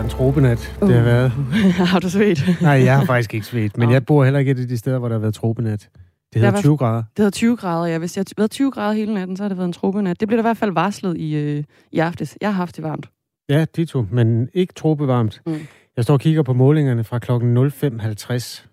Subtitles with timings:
[0.00, 0.88] Uh, en tropenat uh.
[0.88, 1.30] det har været.
[1.92, 2.62] har du svedt?
[2.62, 4.98] Nej, jeg har faktisk ikke svedt, men jeg bor heller ikke et af de steder,
[4.98, 5.88] hvor der har været tropenat.
[6.32, 6.96] Det hedder 20 grader.
[6.96, 7.98] Det hedder 20 grader, ja.
[7.98, 10.20] Hvis det har været 20 grader hele natten, så har det været en tropenat.
[10.20, 12.38] Det bliver der i hvert fald varslet i, øh, i aftes.
[12.40, 13.10] Jeg har haft det varmt.
[13.48, 15.42] Ja, de to, men ikke tropevarmt.
[15.46, 15.56] Mm.
[15.96, 18.66] Jeg står og kigger på målingerne fra klokken 05.50.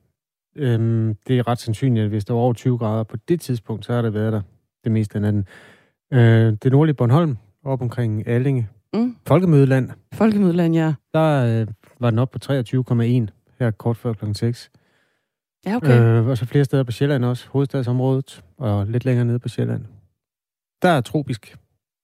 [0.55, 3.85] Øhm, det er ret sandsynligt, at hvis det var over 20 grader på det tidspunkt,
[3.85, 4.41] så har det været der
[4.83, 5.45] det meste af natten.
[6.13, 8.67] Øh, det nordlige Bornholm, op omkring Allinge.
[8.93, 9.15] Mm.
[9.27, 9.89] Folkemødeland.
[10.13, 10.93] Folkemødeland, ja.
[11.13, 11.67] Der øh,
[11.99, 12.53] var den op på 23,1
[13.59, 14.71] her kort før klokken 6.
[15.65, 16.01] Ja, okay.
[16.01, 19.85] Øh, og så flere steder på Sjælland også, hovedstadsområdet, og lidt længere nede på Sjælland.
[20.81, 21.55] Der er tropisk.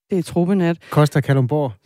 [0.09, 0.77] Det er tropenat.
[0.91, 1.71] Koster Kalumborg.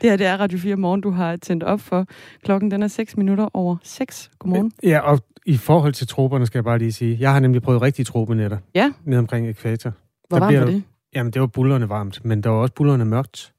[0.00, 2.06] det her det er Radio 4 Morgen, du har tændt op for.
[2.44, 4.30] Klokken den er 6 minutter over 6.
[4.38, 4.72] Godmorgen.
[4.82, 7.82] Ja, og i forhold til troberne skal jeg bare lige sige, jeg har nemlig prøvet
[7.82, 8.58] rigtige tropenetter.
[8.74, 8.92] Ja.
[9.04, 9.92] Ned omkring ekvator.
[10.28, 10.82] Hvor varmt var det?
[11.14, 13.54] Jamen, det var bullerne varmt, men der var også bullerne mørkt.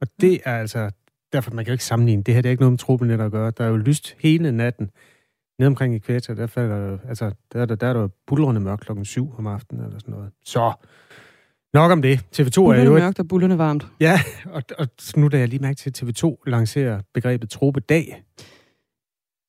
[0.00, 0.90] Og det er altså,
[1.32, 2.22] derfor man kan jo ikke sammenligne.
[2.22, 3.50] Det her det er ikke noget med tropenetter at gøre.
[3.50, 4.90] Der er jo lyst hele natten.
[5.58, 9.34] Nede omkring ekvator, der, falder, altså, der, der, der er der bullerne mørkt klokken 7
[9.38, 10.30] om aftenen eller sådan noget.
[10.44, 10.72] Så,
[11.74, 12.18] nok om det.
[12.36, 12.98] TV2 bullerne er jo...
[12.98, 13.86] mørkt og bullerne varmt.
[14.00, 18.22] Ja, og, og nu da jeg lige mærke til, at TV2 lancerer begrebet tropedag.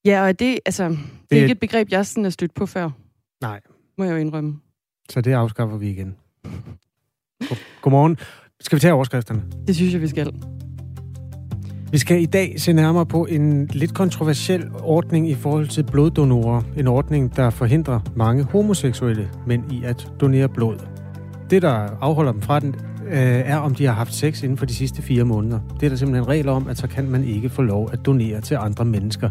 [0.04, 0.98] Ja, og det, altså, det,
[1.30, 2.90] det er ikke et begreb, jeg sådan er stødt på før.
[3.40, 3.60] Nej.
[3.98, 4.60] Må jeg jo indrømme.
[5.10, 6.16] Så det afskaffer vi igen.
[7.82, 8.16] Godmorgen.
[8.60, 9.42] Skal vi tage overskrifterne?
[9.66, 10.32] Det synes jeg, vi skal.
[11.90, 16.62] Vi skal i dag se nærmere på en lidt kontroversiel ordning i forhold til bloddonorer.
[16.76, 20.76] En ordning, der forhindrer mange homoseksuelle mænd i at donere blod.
[21.50, 22.74] Det, der afholder dem fra den,
[23.06, 25.60] øh, er, om de har haft sex inden for de sidste fire måneder.
[25.80, 28.40] Det er der simpelthen regler om, at så kan man ikke få lov at donere
[28.40, 29.30] til andre mennesker.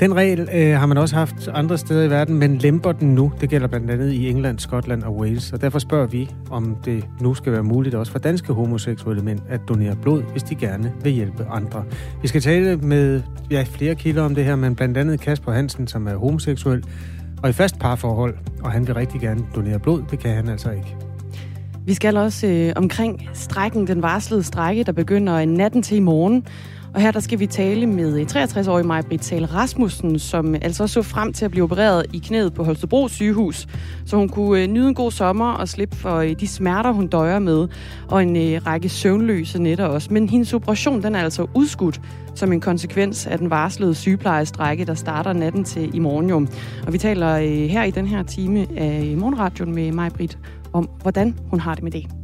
[0.00, 3.32] Den regel øh, har man også haft andre steder i verden, men lemper den nu.
[3.40, 5.52] Det gælder blandt andet i England, Skotland og Wales.
[5.52, 9.40] Og derfor spørger vi, om det nu skal være muligt også for danske homoseksuelle mænd
[9.48, 11.84] at donere blod, hvis de gerne vil hjælpe andre.
[12.22, 15.86] Vi skal tale med ja, flere kilder om det her, men blandt andet Kasper Hansen,
[15.86, 16.84] som er homoseksuel
[17.42, 20.02] og i fast parforhold, og han vil rigtig gerne donere blod.
[20.10, 20.96] Det kan han altså ikke.
[21.86, 26.46] Vi skal også øh, omkring strækken, den varslede strække, der begynder natten til i morgen.
[26.94, 31.02] Og her der skal vi tale med øh, 63-årige Maja Britt Rasmussen, som altså så
[31.02, 33.66] frem til at blive opereret i knæet på Holstebro sygehus,
[34.06, 37.06] så hun kunne øh, nyde en god sommer og slippe for øh, de smerter, hun
[37.06, 37.68] døjer med,
[38.08, 40.12] og en række søvnløse nætter også.
[40.12, 42.00] Men hendes operation den er altså udskudt
[42.34, 46.46] som en konsekvens af den varslede sygeplejestrække, der starter natten til i morgen jo.
[46.86, 50.38] Og vi taler her i den her time af Morgenradioen med Maja Britt
[50.72, 52.21] om, hvordan hun har det med det.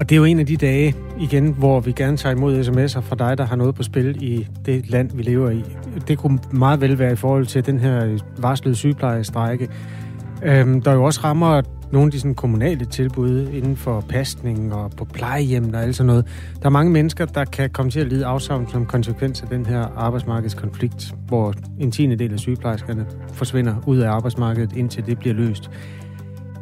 [0.00, 3.00] Og det er jo en af de dage, igen, hvor vi gerne tager imod sms'er
[3.00, 5.64] fra dig, der har noget på spil i det land, vi lever i.
[6.08, 9.68] Det kunne meget vel være i forhold til den her varslede sygeplejestrække.
[10.42, 11.62] Øhm, der jo også rammer
[11.92, 16.06] nogle af de sådan, kommunale tilbud inden for pasning og på plejehjem og alt sådan
[16.06, 16.26] noget.
[16.60, 19.66] Der er mange mennesker, der kan komme til at lide afsavn som konsekvens af den
[19.66, 25.34] her arbejdsmarkedskonflikt, hvor en tiende del af sygeplejerskerne forsvinder ud af arbejdsmarkedet, indtil det bliver
[25.34, 25.70] løst.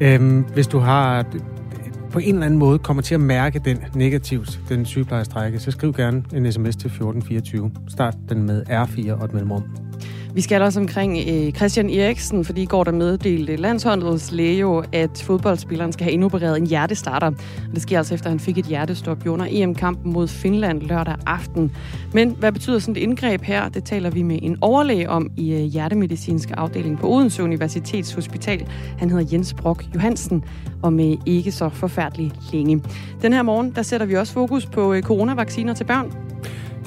[0.01, 1.25] Øhm, hvis du har
[2.13, 5.93] på en eller anden måde kommer til at mærke den negativt, den sygeplejestrække, så skriv
[5.93, 7.71] gerne en sms til 1424.
[7.89, 9.88] Start den med R4 og et mellemrum.
[10.35, 14.85] Vi skal også omkring øh, Christian Eriksen, fordi i går der meddelte landsholdets læge jo,
[14.93, 17.27] at fodboldspilleren skal have indopereret en hjertestarter.
[17.27, 21.15] Og det sker altså efter, at han fik et hjertestop under EM-kampen mod Finland lørdag
[21.27, 21.77] aften.
[22.13, 23.69] Men hvad betyder sådan et indgreb her?
[23.69, 28.69] Det taler vi med en overlæge om i øh, hjertemedicinske afdeling på Odense Universitetshospital.
[28.99, 30.45] Han hedder Jens Brock Johansen,
[30.83, 32.83] og med ikke så forfærdelig længe.
[33.23, 36.28] Den her morgen, der sætter vi også fokus på øh, coronavacciner til børn.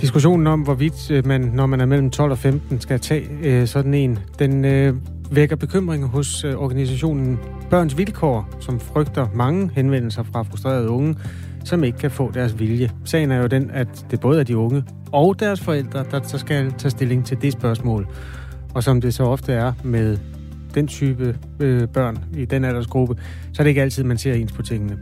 [0.02, 3.68] Diskussionen om, hvorvidt øh, man, når man er mellem 12 og 15, skal tage øh,
[3.68, 4.94] sådan en, den øh,
[5.32, 7.40] vækker bekymring hos øh, organisationen
[7.70, 11.16] Børns Vilkår, som frygter mange henvendelser fra frustrerede unge,
[11.66, 12.92] som ikke kan få deres vilje.
[13.06, 16.38] Sagen er jo den, at det både er de unge og deres forældre, der så
[16.38, 18.08] skal tage stilling til det spørgsmål.
[18.74, 20.18] Og som det så ofte er med
[20.76, 23.16] den type øh, børn i den aldersgruppe,
[23.54, 24.98] så er det ikke altid, man ser ens på tingene.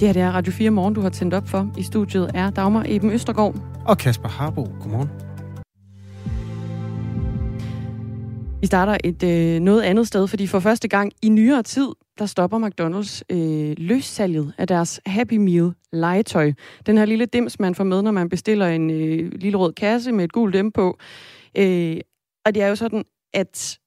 [0.00, 1.72] Det her det er Radio 4 Morgen, du har tændt op for.
[1.78, 3.54] I studiet er Dagmar Eben Østergaard.
[3.86, 4.62] Og Kasper Harbo.
[4.80, 5.08] Godmorgen.
[8.60, 11.88] Vi starter et øh, noget andet sted, fordi for første gang i nyere tid,
[12.18, 16.52] der stopper McDonald's øh, løssalget af deres Happy Meal legetøj.
[16.86, 20.12] Den her lille dims, man får med, når man bestiller en øh, lille rød kasse
[20.12, 20.98] med et gult dem på.
[21.56, 21.96] Øh,
[22.46, 23.04] og det er jo sådan,
[23.34, 23.78] at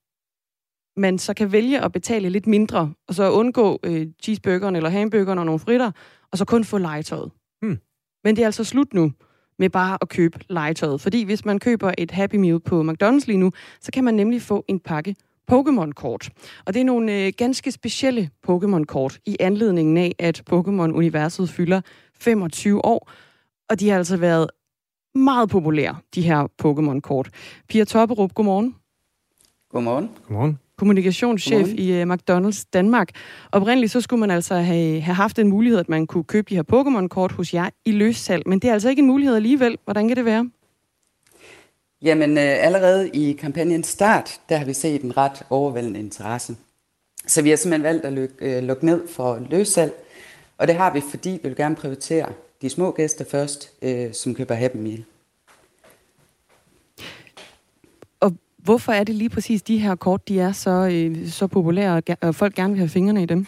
[0.97, 5.39] man så kan vælge at betale lidt mindre, og så undgå øh, cheeseburgeren eller hamburgeren
[5.39, 5.91] og nogle fritter,
[6.31, 7.31] og så kun få legetøjet.
[7.61, 7.77] Hmm.
[8.23, 9.11] Men det er altså slut nu
[9.59, 11.01] med bare at købe legetøjet.
[11.01, 13.51] Fordi hvis man køber et Happy Meal på McDonald's lige nu,
[13.81, 15.15] så kan man nemlig få en pakke
[15.51, 16.29] Pokémon-kort.
[16.65, 21.81] Og det er nogle øh, ganske specielle Pokémon-kort i anledningen af, at Pokémon-universet fylder
[22.13, 23.11] 25 år.
[23.69, 24.47] Og de har altså været
[25.15, 27.29] meget populære, de her Pokémon-kort.
[27.69, 28.75] Pia Topperup, godmorgen.
[29.69, 30.09] Godmorgen.
[30.27, 30.59] Godmorgen.
[30.83, 31.79] Kommunikationschef Godmorgen.
[31.79, 33.09] i uh, McDonald's Danmark.
[33.51, 36.55] Oprindeligt så skulle man altså have, have haft en mulighed, at man kunne købe de
[36.55, 39.77] her Pokémon-kort hos jer i løssalg, men det er altså ikke en mulighed alligevel.
[39.83, 40.49] Hvordan kan det være?
[42.01, 46.55] Jamen, øh, allerede i kampagnens start, der har vi set en ret overvældende interesse.
[47.27, 49.93] Så vi har simpelthen valgt at lukke, øh, lukke ned for løssalg,
[50.57, 52.29] og det har vi, fordi vi vil gerne prioritere
[52.61, 55.03] de små gæster først, øh, som køber Happy Meal.
[58.19, 58.31] Og
[58.63, 62.35] hvorfor er det lige præcis de her kort, de er så, øh, så populære, og
[62.35, 63.45] folk gerne vil have fingrene i dem?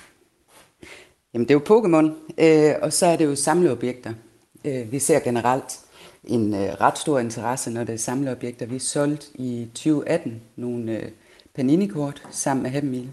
[1.33, 4.13] Jamen, det er jo Pokémon, øh, og så er det jo samleobjekter.
[4.65, 5.79] Øh, vi ser generelt
[6.23, 8.65] en øh, ret stor interesse, når det er samleobjekter.
[8.65, 11.11] Vi solgte i 2018 nogle øh,
[11.55, 13.07] Panini-kort sammen med Happy Meal.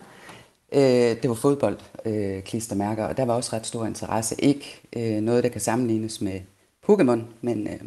[0.73, 4.35] Øh, det var fodbold, øh, klistermærker, og der var også ret stor interesse.
[4.39, 6.41] Ikke øh, noget, der kan sammenlignes med
[6.89, 7.81] Pokémon, men øh,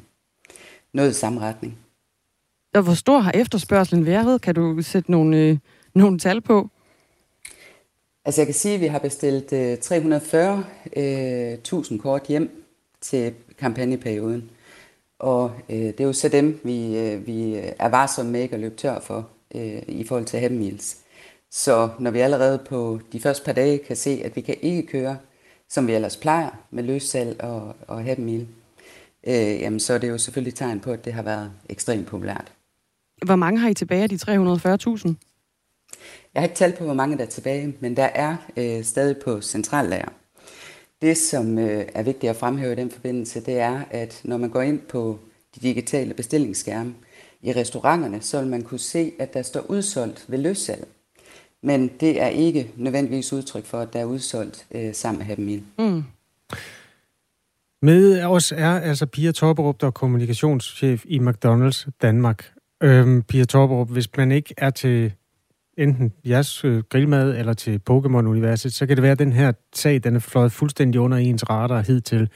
[0.93, 1.77] noget i samme retning.
[2.75, 4.41] Og hvor stor har efterspørgselen været?
[4.41, 5.57] Kan du sætte nogle, øh,
[5.93, 6.69] nogle tal på?
[8.25, 12.65] Altså jeg kan sige, at vi har bestilt øh, 340.000 øh, kort hjem
[13.01, 14.49] til kampagneperioden.
[15.19, 18.59] Og øh, det er jo så dem, vi, øh, vi er varsomme med ikke at
[18.59, 20.97] løbe tør for øh, i forhold til Happy Meals.
[21.51, 24.87] Så når vi allerede på de første par dage kan se, at vi kan ikke
[24.87, 25.17] køre,
[25.69, 28.47] som vi ellers plejer, med løssalg og, og Happy Meal,
[29.27, 32.54] øh, jamen så er det jo selvfølgelig tegn på, at det har været ekstremt populært.
[33.25, 35.13] Hvor mange har I tilbage af de 340.000?
[36.33, 39.17] Jeg har ikke talt på, hvor mange der er tilbage, men der er øh, stadig
[39.17, 40.09] på centrallager.
[41.01, 44.49] Det, som øh, er vigtigt at fremhæve i den forbindelse, det er, at når man
[44.49, 45.19] går ind på
[45.55, 46.93] de digitale bestillingsskærme
[47.41, 50.87] i restauranterne, så vil man kunne se, at der står udsolgt ved løssalg.
[51.63, 55.41] Men det er ikke nødvendigvis udtryk for, at der er udsolgt øh, sammen med Happy
[55.41, 55.63] Meal.
[55.79, 56.03] Mm.
[57.81, 62.54] Med os er altså Pia Torberup, der er kommunikationschef i McDonald's Danmark.
[62.83, 65.13] Øhm, Pia Torberup, hvis man ikke er til
[65.77, 70.03] enten jeres øh, grillmad eller til Pokémon-universet, så kan det være, at den her sag,
[70.03, 72.29] den er fløjet fuldstændig under ens radar hidtil.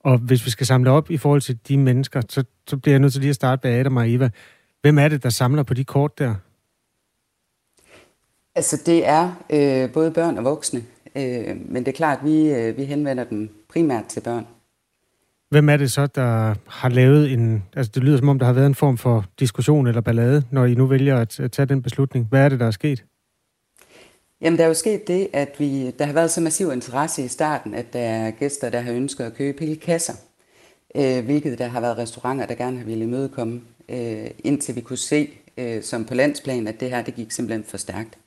[0.00, 3.00] Og hvis vi skal samle op i forhold til de mennesker, så, så bliver jeg
[3.00, 4.30] nødt til lige at starte med Adam og Eva.
[4.82, 6.34] Hvem er det, der samler på de kort der?
[8.54, 10.82] Altså, det er øh, både børn og voksne.
[11.16, 14.46] Øh, men det er klart, at vi, øh, vi henvender dem primært til børn.
[15.50, 17.64] Hvem er det så, der har lavet en...
[17.76, 20.64] Altså, det lyder som om, der har været en form for diskussion eller ballade, når
[20.64, 22.26] I nu vælger at, at tage den beslutning.
[22.26, 23.04] Hvad er det, der er sket?
[24.40, 27.28] Jamen, der er jo sket det, at vi, der har været så massiv interesse i
[27.28, 30.12] starten, at der er gæster, der har ønsket at købe hele kasser.
[30.94, 34.96] Øh, hvilket der har været restauranter, der gerne har ville imødekomme, øh, indtil vi kunne
[34.96, 38.18] se, øh, som på landsplan, at det her, det gik simpelthen for stærkt.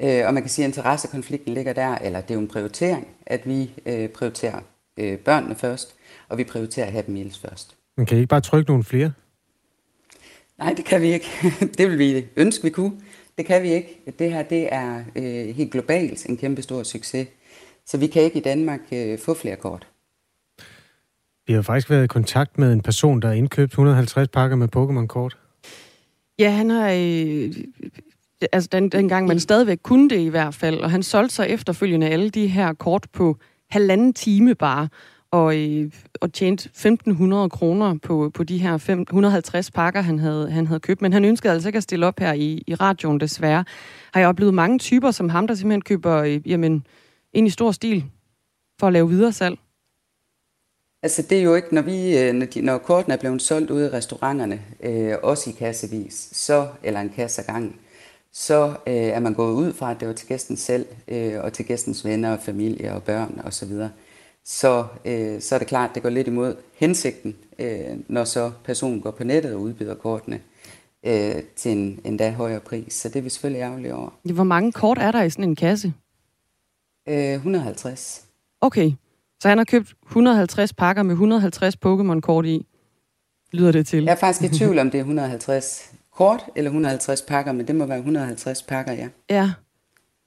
[0.00, 3.08] Øh, og man kan sige, at interessekonflikten ligger der, eller det er jo en prioritering,
[3.26, 4.60] at vi øh, prioriterer
[4.96, 5.94] øh, børnene først,
[6.30, 7.76] og vi prioriterer Happy Meals først.
[7.96, 9.12] Men kan I ikke bare trykke nogle flere?
[10.58, 11.26] Nej, det kan vi ikke.
[11.78, 12.92] det vil vi ønske, vi kunne.
[13.38, 14.00] Det kan vi ikke.
[14.18, 17.28] Det her det er øh, helt globalt en kæmpe stor succes.
[17.86, 19.86] Så vi kan ikke i Danmark øh, få flere kort.
[21.46, 24.68] Vi har faktisk været i kontakt med en person, der har indkøbt 150 pakker med
[24.76, 25.38] Pokémon-kort.
[26.38, 26.90] Ja, han har...
[26.90, 27.52] Øh,
[28.52, 32.08] altså den, dengang man stadigvæk kunne det i hvert fald, og han solgte sig efterfølgende
[32.08, 33.38] alle de her kort på
[33.70, 34.88] halvanden time bare
[35.30, 40.50] og, øh, og tjente 1.500 kroner på, på de her 5, 150 pakker, han havde,
[40.50, 41.02] han havde købt.
[41.02, 43.64] Men han ønskede altså ikke at stille op her i, i radioen, desværre.
[44.14, 46.86] Har jeg oplevet mange typer som ham, der simpelthen køber øh, jamen,
[47.32, 48.04] ind i stor stil
[48.80, 49.58] for at lave videre salg?
[51.02, 53.70] Altså det er jo ikke, når, vi, øh, når, de, når kortene er blevet solgt
[53.70, 57.80] ude i restauranterne, øh, også i kassevis, så, eller en kasse gang,
[58.32, 61.52] så øh, er man gået ud fra, at det var til gæsten selv, øh, og
[61.52, 63.88] til gæstens venner og familie og børn osv., og så,
[64.44, 68.52] så, øh, så er det klart, at det går lidt imod hensigten, øh, når så
[68.64, 70.40] personen går på nettet og udbyder kortene
[71.06, 72.94] øh, til en endda højere pris.
[72.94, 74.10] Så det er vi selvfølgelig ærgerlige over.
[74.22, 75.94] Hvor mange kort er der i sådan en kasse?
[77.08, 78.24] Øh, 150.
[78.60, 78.92] Okay,
[79.40, 82.66] så han har købt 150 pakker med 150 Pokémon-kort i,
[83.52, 84.04] lyder det til.
[84.04, 87.76] Jeg er faktisk i tvivl om det er 150 kort eller 150 pakker, men det
[87.76, 89.08] må være 150 pakker, ja.
[89.30, 89.52] Ja.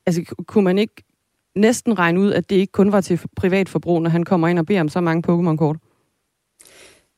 [0.05, 1.03] Altså, kunne man ikke
[1.55, 4.59] næsten regne ud, at det ikke kun var til privat forbrug, når han kommer ind
[4.59, 5.77] og beder om så mange Pokémon-kort?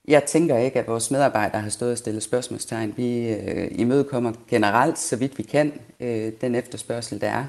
[0.08, 2.94] Jeg tænker ikke, at vores medarbejdere har stået og stillet spørgsmålstegn.
[2.98, 7.46] Vi øh, imødekommer generelt, så vidt vi kan, øh, den efterspørgsel, der er.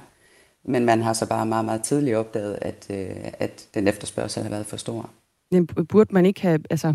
[0.65, 4.51] Men man har så bare meget, meget tidligt opdaget, at, øh, at den efterspørgsel har
[4.51, 5.11] været for stor.
[5.51, 6.95] Men burde man ikke have altså,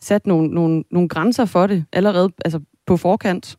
[0.00, 3.58] sat nogle, nogle, nogle grænser for det allerede altså på forkant?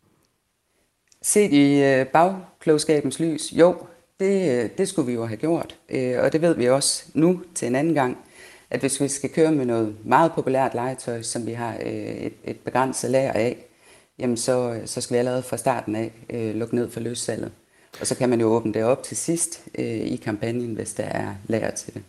[1.22, 3.76] Set i øh, bagklogskabens lys, jo,
[4.20, 5.78] det, det skulle vi jo have gjort.
[5.90, 8.18] Øh, og det ved vi også nu til en anden gang,
[8.70, 12.34] at hvis vi skal køre med noget meget populært legetøj, som vi har øh, et,
[12.44, 13.66] et begrænset lager af,
[14.20, 17.52] jamen så, så skal vi allerede fra starten af øh, lukke ned for løssalget.
[18.00, 21.04] Og så kan man jo åbne det op til sidst øh, i kampagnen, hvis der
[21.04, 22.04] er lager til det.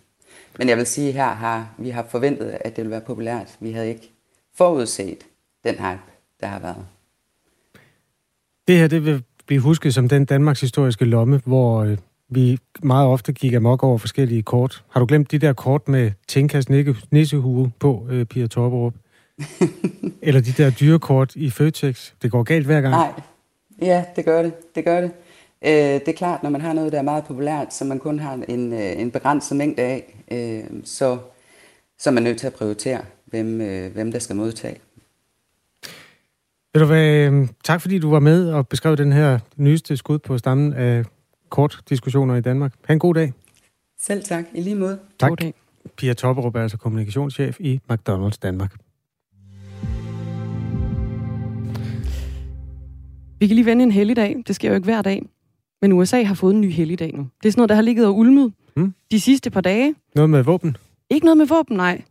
[0.59, 3.57] Men jeg vil sige, her har vi har forventet, at det vil være populært.
[3.61, 4.11] Vi havde ikke
[4.55, 5.27] forudset
[5.65, 6.03] den hype,
[6.41, 6.87] der har været.
[8.69, 11.99] Det her, det vil blive husket som den Danmarks historiske lomme, hvor øh,
[12.29, 14.85] vi meget ofte gik amok over forskellige kort.
[14.91, 16.69] Har du glemt de der kort med Tinkas
[17.11, 18.95] nissehue på, øh, Pia Torberup?
[20.23, 22.13] Eller de der dyrekort i Føtex?
[22.23, 22.95] Det går galt hver gang.
[22.95, 23.13] Nej,
[23.83, 24.75] ja, det gør det.
[24.75, 25.11] Det gør det.
[25.65, 28.19] Øh, det er klart, når man har noget, der er meget populært, som man kun
[28.19, 31.19] har en, øh, en begrænset mængde af, øh, så,
[31.99, 34.77] så er man nødt til at prioritere, hvem, øh, hvem der skal modtage.
[36.75, 40.19] Ved du hvad, øhm, tak fordi du var med og beskrev den her nyeste skud
[40.19, 41.04] på stammen af
[41.49, 42.75] kort diskussioner i Danmark.
[42.85, 43.33] Ha' en god dag.
[44.00, 44.45] Selv tak.
[44.54, 44.99] I lige måde.
[45.19, 45.28] Tak.
[45.28, 45.54] God dag.
[45.97, 48.76] Pia Topperup er altså kommunikationschef i McDonald's Danmark.
[53.38, 54.43] Vi kan lige vende en helligdag.
[54.47, 55.23] Det sker jo ikke hver dag.
[55.83, 57.28] Men USA har fået en ny helligdag nu.
[57.43, 58.95] Det er sådan noget, der har ligget og ulmet hmm.
[59.11, 59.95] de sidste par dage.
[60.14, 60.76] Noget med våben?
[61.11, 62.02] Ikke noget med våben, nej.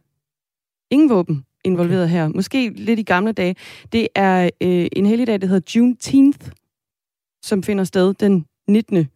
[0.91, 2.27] Ingen våben involveret her.
[2.27, 3.55] Måske lidt i gamle dage.
[3.91, 6.50] Det er øh, en helligdag, der hedder Juneteenth,
[7.43, 9.08] som finder sted den 19.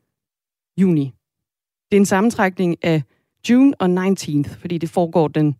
[0.77, 1.13] juni.
[1.91, 3.03] Det er en sammentrækning af
[3.49, 5.55] June og 19th, fordi det foregår den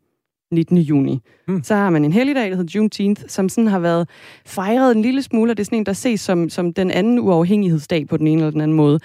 [0.52, 0.78] 19.
[0.78, 1.20] juni.
[1.48, 1.64] Hmm.
[1.64, 4.10] Så har man en helligdag, der hedder Juneteenth, som sådan har været
[4.46, 7.20] fejret en lille smule, og det er sådan en, der ses som, som den anden
[7.20, 9.00] uafhængighedsdag på den ene eller den anden måde.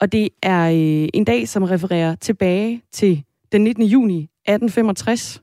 [0.00, 3.84] Og det er øh, en dag, som refererer tilbage til den 19.
[3.84, 5.42] juni 1865,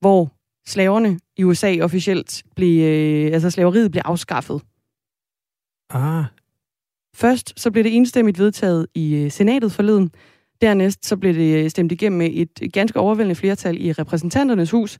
[0.00, 0.30] hvor
[0.66, 4.62] slaverne i USA officielt blev, øh, altså slaveriet blev afskaffet.
[5.90, 6.24] Ah.
[7.14, 10.10] Først så blev det enstemmigt vedtaget i øh, senatet forleden.
[10.60, 14.98] Dernæst så blev det øh, stemt igennem med et ganske overvældende flertal i repræsentanternes hus.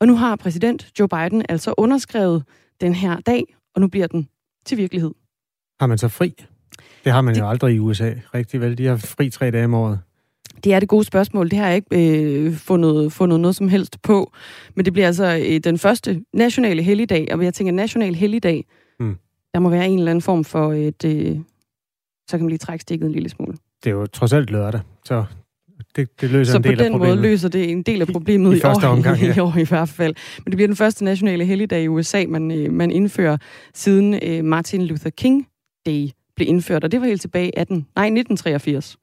[0.00, 2.44] Og nu har præsident Joe Biden altså underskrevet
[2.80, 4.28] den her dag, og nu bliver den
[4.66, 5.10] til virkelighed.
[5.80, 6.34] Har man så fri?
[7.04, 7.40] Det har man det...
[7.40, 8.78] jo aldrig i USA, rigtig vel.
[8.78, 10.00] De har fri tre dage om året.
[10.64, 11.50] Det er det gode spørgsmål.
[11.50, 14.32] Det har jeg ikke øh, fundet, fundet noget som helst på.
[14.74, 17.28] Men det bliver altså øh, den første nationale helligdag.
[17.32, 18.64] Og jeg tænker, national helligdag,
[18.98, 19.16] hmm.
[19.54, 21.04] der må være en eller anden form for et...
[21.04, 21.36] Øh,
[22.26, 23.56] så kan man lige trække stikket en lille smule.
[23.84, 25.24] Det er jo trods alt lørdag, så
[25.96, 26.98] det, det løser så en del af problemet.
[26.98, 29.20] Så på den måde løser det en del af problemet I, i, i år, omgang,
[29.20, 29.34] ja.
[29.36, 30.14] i år i hvert fald.
[30.38, 33.36] Men det bliver den første nationale helligdag i USA, man, øh, man indfører
[33.74, 35.48] siden øh, Martin Luther King
[35.86, 36.84] Day blev indført.
[36.84, 38.96] Og det var helt tilbage i 18, nej, 1983.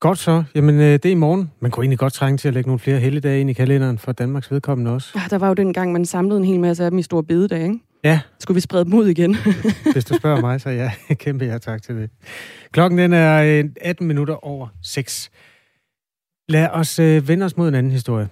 [0.00, 0.44] Godt så.
[0.54, 1.50] Jamen, øh, det er i morgen.
[1.60, 4.12] Man kunne egentlig godt trænge til at lægge nogle flere helligdage ind i kalenderen for
[4.12, 5.12] Danmarks vedkommende også.
[5.14, 7.24] Ja, der var jo den gang, man samlede en hel masse af dem i store
[7.24, 7.78] bededag, ikke?
[8.04, 8.20] Ja.
[8.38, 9.36] Skulle vi sprede dem ud igen?
[9.92, 10.92] Hvis du spørger mig, så ja.
[11.14, 12.10] Kæmpe ja tak til det.
[12.72, 15.30] Klokken den er 18 øh, minutter over 6.
[16.48, 18.28] Lad os øh, vende os mod en anden historie.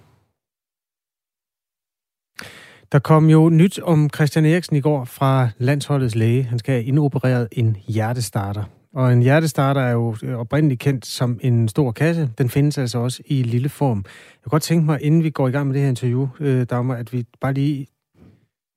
[2.91, 6.43] Der kom jo nyt om Christian Eriksen i går fra landsholdets læge.
[6.43, 8.63] Han skal have indopereret en hjertestarter.
[8.93, 12.29] Og en hjertestarter er jo oprindeligt kendt som en stor kasse.
[12.37, 13.97] Den findes altså også i lille form.
[13.97, 16.65] Jeg kunne godt tænke mig, inden vi går i gang med det her interview, øh,
[16.69, 17.87] Dagmar, at vi bare lige...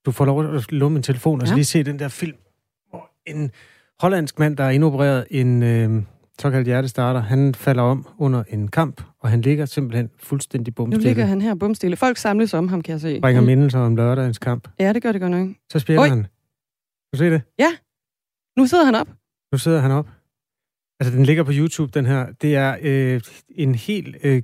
[0.07, 1.43] Du får lov at låne min telefon ja.
[1.43, 2.37] og så lige se den der film,
[2.90, 3.50] hvor en
[4.00, 6.02] hollandsk mand, der har indopereret en øh,
[6.40, 11.05] såkaldt hjertestarter, han falder om under en kamp, og han ligger simpelthen fuldstændig bumstille.
[11.05, 11.97] Nu ligger han her bumstille.
[11.97, 13.21] Folk samles om ham, kan jeg se.
[13.21, 14.69] Bringer mindelser om lørdagens kamp.
[14.79, 15.49] Ja, det gør det godt nok.
[15.73, 16.09] Så spiller Oi.
[16.09, 16.19] han.
[16.19, 16.29] Kan
[17.12, 17.43] du se det?
[17.59, 17.71] Ja.
[18.57, 19.09] Nu sidder han op.
[19.52, 20.09] Nu sidder han op.
[21.00, 22.33] Altså, den ligger på YouTube, den her.
[22.42, 24.42] Det er øh, en helt øh,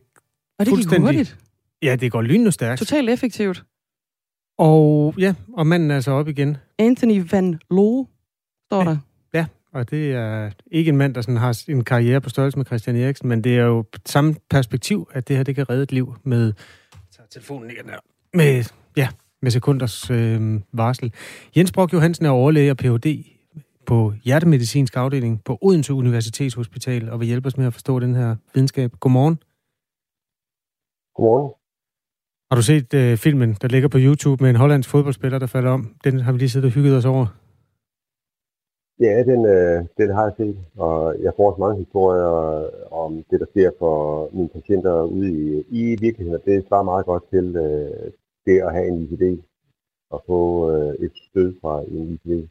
[0.59, 1.39] Og det gik hurtigt.
[1.83, 2.79] Ja, det går lynende stærkt.
[2.79, 3.65] Totalt effektivt.
[4.59, 6.57] Og ja, og manden er altså op igen.
[6.79, 8.07] Anthony Van Loo,
[8.67, 8.97] står der.
[9.35, 12.67] Ja, og det er ikke en mand, der sådan har en karriere på størrelse med
[12.67, 15.93] Christian Eriksen, men det er jo samme perspektiv, at det her det kan redde et
[15.93, 16.53] liv med...
[17.17, 17.99] Tager telefonen igen der.
[18.35, 18.65] Med,
[18.97, 19.09] ja,
[19.43, 21.13] med sekunders øh, varsel.
[21.57, 23.36] Jens Brock Johansen er overlæge og Ph.D
[23.87, 28.37] på hjertemedicinsk afdeling på Odense Universitetshospital og vil hjælpe os med at forstå den her
[28.55, 28.91] videnskab.
[29.01, 29.37] Godmorgen.
[31.15, 31.53] Godmorgen.
[32.51, 35.71] Har du set uh, filmen, der ligger på YouTube med en hollandsk fodboldspiller, der falder
[35.71, 35.95] om?
[36.05, 37.27] Den har vi lige siddet og hygget os over.
[39.01, 42.31] Ja, den, øh, den har jeg set, og jeg får også mange historier
[42.93, 43.95] om det, der sker for
[44.33, 46.43] mine patienter ude i, i virkeligheden.
[46.45, 48.13] Det svarer meget godt til øh,
[48.47, 49.43] det at have en ICD
[50.11, 50.41] og få
[50.73, 52.49] øh, et stød fra en ICD.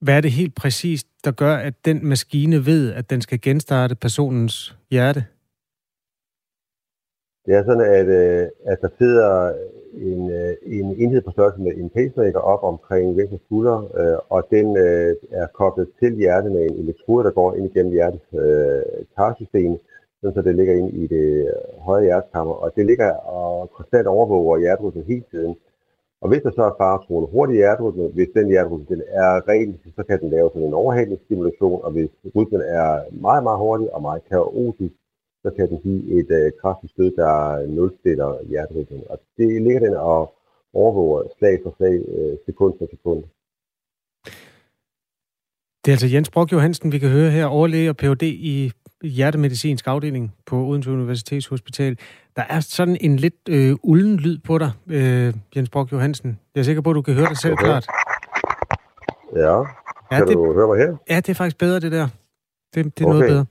[0.00, 3.94] Hvad er det helt præcist, der gør, at den maskine ved, at den skal genstarte
[3.94, 5.24] personens hjerte?
[7.46, 9.52] Det er sådan, at, øh, at der sidder
[9.94, 14.46] en, øh, en enhed på størrelse med en pacemaker op omkring venstre skulder, øh, og
[14.50, 18.82] den øh, er koblet til hjertet med en elektrode, der går ind igennem hjertets øh,
[19.16, 19.78] tarsystem,
[20.22, 24.58] så det ligger ind i det øh, høje hjertekammer, og det ligger og konstant overvåger
[24.58, 25.56] hjerterytmen hele tiden.
[26.22, 30.02] Og hvis der så er faretruende hurtig hjerterytme, hvis den hjerterytme den er ren, så
[30.08, 32.90] kan den lave sådan en overhalingsstimulation, og hvis rytmen er
[33.26, 34.94] meget, meget hurtig og meget kaotisk,
[35.42, 39.02] så kan den give et øh, kraftigt stød, der nulstiller hjerterytmen.
[39.10, 40.34] Og det ligger den og
[40.74, 43.22] overvåger slag for slag, øh, sekund for sekund.
[45.82, 48.22] Det er altså Jens Brock Johansen, vi kan høre her, overlæge og Ph.D.
[48.22, 51.98] i hjertemedicinsk afdeling på Odense Universitetshospital.
[52.36, 56.38] Der er sådan en lidt øh, ulden lyd på dig, øh, Jens Brock Johansen.
[56.54, 57.64] Jeg er sikker på, at du kan høre dig selv okay.
[57.64, 57.86] klart.
[59.36, 59.62] Ja,
[60.10, 60.96] kan det, du høre mig her?
[61.10, 62.08] Ja, det er faktisk bedre, det der.
[62.74, 63.18] Det, det er okay.
[63.18, 63.46] noget bedre.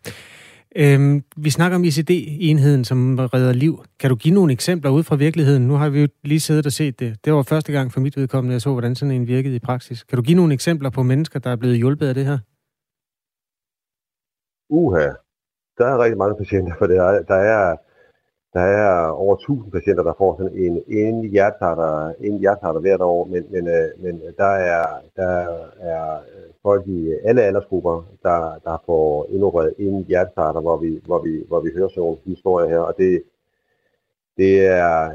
[0.75, 3.84] Øhm, vi snakker om ICD-enheden, som redder liv.
[4.00, 5.68] Kan du give nogle eksempler ud fra virkeligheden?
[5.68, 7.25] Nu har vi jo lige siddet og set det.
[7.25, 10.04] Det var første gang for mit vedkommende, jeg så, hvordan sådan en virkede i praksis.
[10.04, 12.38] Kan du give nogle eksempler på mennesker, der er blevet hjulpet af det her?
[14.70, 15.08] Uha,
[15.78, 17.78] der er rigtig mange patienter, for det er, der er
[18.54, 23.26] der er over 1000 patienter, der får sådan en, en hjertarter, en hjertarter hvert år,
[23.26, 25.32] men, men, øh, men der, er, der
[25.80, 26.20] er
[26.62, 31.60] folk i alle aldersgrupper, der, der får indrøret en hjertarter, hvor vi, hvor, vi, hvor
[31.60, 33.24] vi hører sådan nogle historier her, og det,
[34.38, 35.12] det er,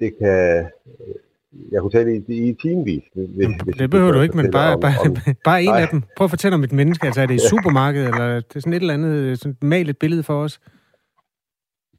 [0.00, 0.70] det kan,
[1.72, 3.02] jeg kunne tale i, i timevis.
[3.14, 5.80] Hvis, hvis det behøver du ikke, men bare, om, bare, om, bare en nej.
[5.80, 6.02] af dem.
[6.16, 7.06] Prøv at fortælle om et menneske.
[7.06, 9.98] Altså er det i supermarkedet, eller det er sådan et eller andet, sådan mal et
[9.98, 10.60] billede for os?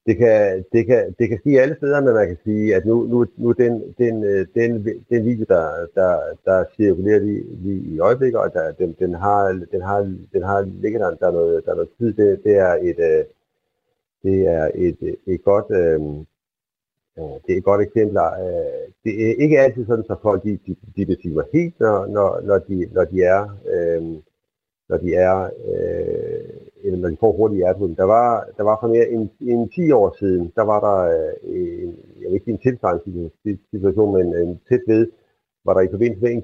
[0.05, 3.07] det kan, det, kan, det kan ske alle steder, men man kan sige, at nu,
[3.07, 7.99] nu, nu den, den, øh, den, den video, der, der, der cirkulerer lige, lige i
[7.99, 9.99] øjeblikket, og der, den, den, har, den, har,
[10.33, 12.99] den har ligget der, der er noget, der er noget tid, det, det er et,
[12.99, 13.25] øh,
[14.23, 15.99] det er et, et godt, øh,
[17.15, 18.17] det er et godt eksempel.
[18.17, 22.41] Øh, det er ikke altid sådan, at folk de, de, de besvimer helt, når, når,
[22.41, 23.41] når, de, når de er,
[23.73, 24.03] øh,
[24.89, 27.95] når de er øh, eller når de får hurtig hjerterytme.
[27.95, 30.99] Der var, der var for mere end, end 10 år siden, der var der
[31.43, 33.29] øh, en, jeg vil ikke sige en tilsvarende
[33.71, 35.07] situation, men en tæt ved,
[35.65, 36.43] var der i forbindelse med en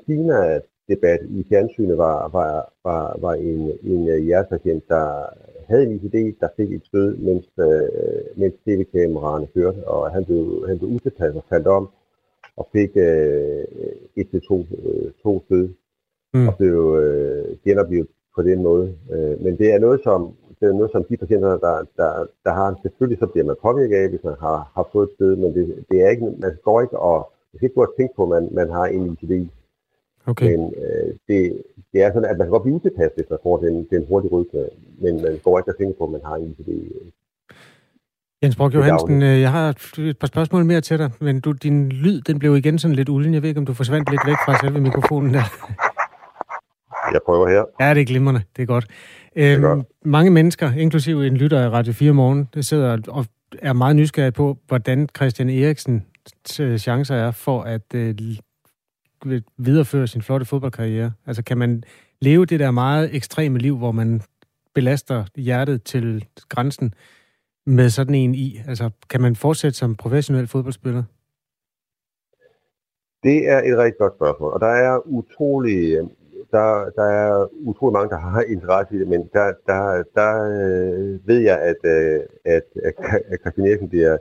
[0.88, 5.26] Kina-debat i fjernsynet, var, var, var, var en, en øh, hjertepatient, der
[5.68, 10.68] havde en ICD, der fik et stød, mens, øh, mens tv-kameraerne kørte, og han blev,
[10.68, 11.90] han blev utilpas og faldt om,
[12.58, 13.64] og fik øh,
[14.16, 15.70] et til to, øh, to stød,
[16.34, 16.48] mm.
[16.48, 18.96] og blev øh, genoplevet på den måde.
[19.12, 22.52] Øh, men det er noget, som, det er noget, som de patienter, der, der, der
[22.52, 25.54] har, selvfølgelig så bliver man påvirket af, hvis man har, har fået et sted, men
[25.54, 28.24] det, det er ikke, man går ikke og, man skal ikke gå og tænke på,
[28.24, 29.50] at man, man har en ICD.
[30.28, 30.56] Okay.
[30.56, 31.64] Men øh, det,
[31.94, 34.32] det er sådan, at man kan godt blive utilpas, hvis man får den, den hurtige
[34.32, 34.66] rytme,
[35.00, 36.70] men man går ikke og tænke på, at man har en ICD.
[38.44, 41.90] Jens Brock Johansen, øh, jeg har et par spørgsmål mere til dig, men du, din
[41.90, 43.34] lyd den blev igen sådan lidt ulden.
[43.34, 45.44] Jeg ved ikke, om du forsvandt lidt væk fra selve mikrofonen der.
[47.14, 47.64] Jeg prøver her.
[47.80, 48.42] Ja, det er glimrende.
[48.56, 48.88] Det er godt.
[49.36, 49.86] Det er øhm, godt.
[50.06, 53.26] Mange mennesker, inklusive en lytter af Radio 4 Morgen, der sidder og
[53.62, 56.06] er meget nysgerrig på, hvordan Christian Eriksen
[56.78, 58.16] chancer er for at øh,
[59.58, 61.12] videreføre sin flotte fodboldkarriere.
[61.26, 61.84] Altså kan man
[62.22, 64.22] leve det der meget ekstreme liv, hvor man
[64.76, 66.94] belaster hjertet til grænsen
[67.66, 68.62] med sådan en i?
[68.68, 71.04] Altså kan man fortsætte som professionel fodboldspiller?
[73.24, 75.98] Det er et rigtig godt spørgsmål, og der er utrolig
[76.52, 81.28] der, der er utrolig mange, der har interesse i det, men der, der, der øh,
[81.28, 82.94] ved jeg, at, øh, at, at,
[83.32, 84.18] at Christian Eriksen bliver,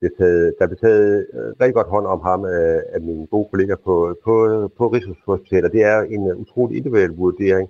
[0.00, 3.48] blev taget, der blev taget øh, rigtig godt hånd om ham øh, af mine gode
[3.50, 4.34] kolleger på, på,
[4.78, 5.72] på Rigshospitalet.
[5.72, 7.68] Det er en øh, utrolig individuel vurdering,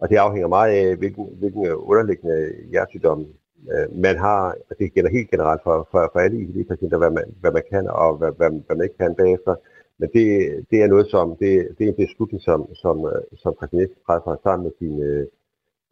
[0.00, 3.26] og det afhænger meget af, hvilken, hvilken øh, underliggende hjertesygdom
[3.72, 4.54] øh, man har.
[4.70, 7.88] og Det gælder helt generelt for, for, for alle ICD-patienter, hvad man, hvad man kan
[7.88, 9.54] og hvad, hvad, hvad man ikke kan bagefter.
[9.98, 10.26] Men det,
[10.70, 12.96] det er noget, som det, det er en beslutning, som, som,
[13.42, 15.26] som Christian træffer sammen med sine,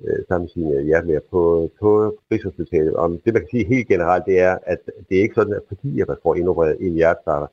[0.06, 2.96] øh, sammen øh, med sine hjertelæger på, på Rigshospitalet.
[2.96, 5.62] Om det, man kan sige helt generelt, det er, at det er ikke sådan, at
[5.68, 7.46] fordi at man får indopereret en hjertestarter,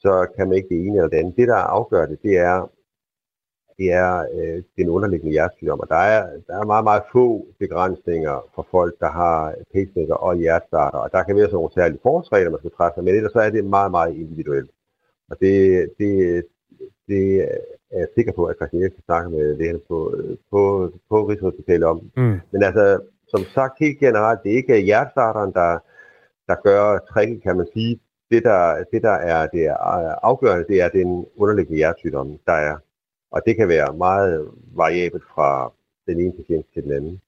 [0.00, 1.36] så kan man ikke det ene eller det andet.
[1.36, 2.70] Det, der afgør det, det er,
[3.78, 5.80] det er øh, den underliggende hjertesygdom.
[5.80, 10.36] Og der er, der er meget, meget få begrænsninger for folk, der har pacemaker og
[10.36, 10.98] hjertestarter.
[10.98, 13.50] Og der kan være sådan nogle særlige forholdsregler, man skal træffe, men ellers så er
[13.50, 14.70] det meget, meget individuelt.
[15.30, 16.44] Og det, det,
[17.08, 17.48] det
[17.92, 19.98] er jeg sikker på, at Christian Eriksen snakker med lægerne på,
[20.50, 22.10] på, på Rigshospitalet om.
[22.16, 22.40] Mm.
[22.52, 25.78] Men altså, som sagt helt generelt, det er ikke hjertestarteren, der,
[26.48, 28.00] der gør tricket, kan man sige.
[28.30, 29.76] Det der, det, der er det er
[30.22, 32.76] afgørende, det er den underliggende hjertesygdom, der er.
[33.30, 35.72] Og det kan være meget variabelt fra
[36.06, 37.20] den ene patient til den anden.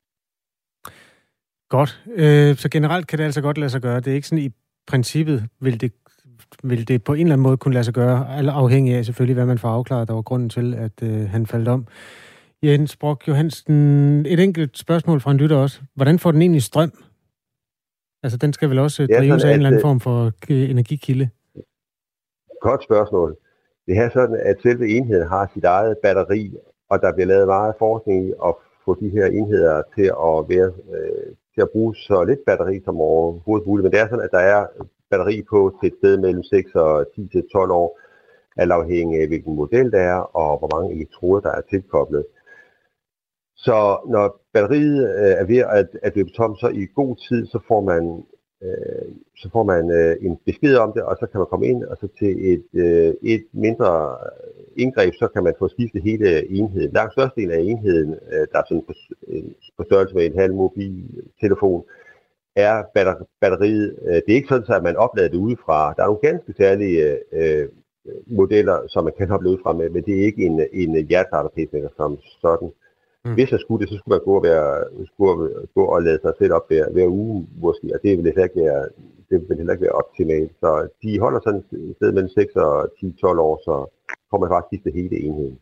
[1.68, 2.02] Godt.
[2.06, 4.00] Øh, så generelt kan det altså godt lade sig gøre.
[4.00, 4.52] Det er ikke sådan i
[4.86, 5.92] princippet, vil det
[6.62, 9.46] vil det på en eller anden måde kunne lade sig gøre, afhængig af selvfølgelig, hvad
[9.46, 11.86] man får afklaret, der var grunden til, at øh, han faldt om.
[12.62, 15.80] Jens Brock Johansen, et enkelt spørgsmål fra en lytter også.
[15.94, 16.92] Hvordan får den egentlig strøm
[18.24, 21.28] Altså, den skal vel også drives af en eller anden form for øh, energikilde?
[22.60, 23.36] Godt spørgsmål.
[23.86, 26.56] Det er sådan, at selve enheden har sit eget batteri,
[26.90, 30.72] og der bliver lavet meget forskning i at få de her enheder til at være
[30.94, 33.84] øh, til at bruge så lidt batteri som overhovedet muligt.
[33.84, 34.66] Men det er sådan, at der er
[35.14, 37.88] batteri på til et sted mellem 6 og 10 til 12 år,
[38.56, 42.24] alt afhængig af hvilken model der er, og hvor mange elektroder der er tilkoblet.
[43.56, 43.76] Så
[44.12, 47.80] når batteriet øh, er ved at, at løbe tom, så i god tid, så får
[47.80, 48.02] man,
[48.64, 51.84] øh, så får man øh, en besked om det, og så kan man komme ind,
[51.84, 54.16] og så til et, øh, et mindre
[54.76, 56.92] indgreb, så kan man få skiftet hele enheden.
[56.92, 58.94] Langt størstedelen af enheden, øh, der er sådan på,
[59.28, 59.44] øh,
[59.76, 61.84] på størrelse med en halv mobiltelefon,
[62.56, 62.82] er
[63.40, 63.96] batteriet.
[64.06, 65.94] Øh, det er ikke sådan, at man oplader det udefra.
[65.96, 67.68] Der er nogle ganske særlige øh,
[68.26, 72.18] modeller, som man kan oplade udefra med, men det er ikke en, en hjertearterpacemaker som
[72.40, 72.70] sådan.
[73.24, 73.34] Mm.
[73.34, 76.32] Hvis jeg skulle det, så skulle man gå og, være, skulle gå og lade sig
[76.38, 78.82] selv op hver, hver uge måske, og det vil heller ikke være,
[79.28, 80.52] det vil heller ikke være optimalt.
[80.60, 83.74] Så de holder sådan et sted mellem 6 og 10-12 år, så
[84.30, 85.58] får man faktisk det hele enheden.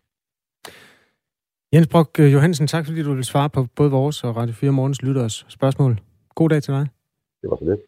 [1.72, 4.70] Jens Brock øh, Johansen, tak fordi du vil svare på både vores og Radio 4
[4.70, 6.12] Morgens lytteres spørgsmål.
[6.35, 6.87] God dag til dig.
[7.42, 7.81] Det var så lidt.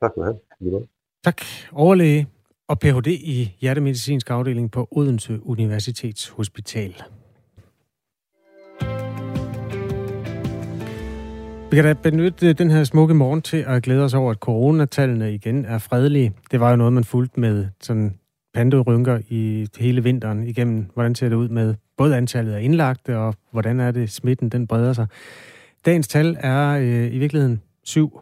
[0.00, 0.24] Tak skal du
[0.70, 0.86] have.
[1.24, 1.42] Tak.
[1.72, 2.26] Overlæge
[2.68, 3.06] og Ph.D.
[3.06, 6.94] i hjertemedicinsk afdeling på Odense Universitets Hospital.
[11.70, 15.34] Vi kan da benytte den her smukke morgen til at glæde os over, at coronatallene
[15.34, 16.32] igen er fredelige.
[16.50, 18.18] Det var jo noget, man fulgte med sådan
[18.54, 20.86] panderynker i hele vinteren igennem.
[20.94, 24.66] Hvordan ser det ud med både antallet af indlagte, og hvordan er det, smitten den
[24.66, 25.06] breder sig.
[25.86, 28.20] Dagens tal er øh, i virkeligheden syv.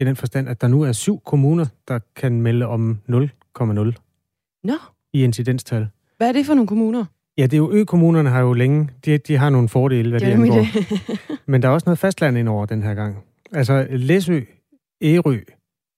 [0.00, 3.14] I den forstand, at der nu er syv kommuner, der kan melde om 0,0
[4.64, 4.74] Nå.
[5.12, 5.88] i incidenstal.
[6.16, 7.04] Hvad er det for nogle kommuner?
[7.38, 10.26] Ja, det er jo ø-kommunerne har jo længe, de, de har nogle fordele, hvad det,
[10.26, 10.66] det angår.
[11.50, 13.24] Men der er også noget fastland ind over den her gang.
[13.52, 14.40] Altså Læsø,
[15.02, 15.38] Ærø,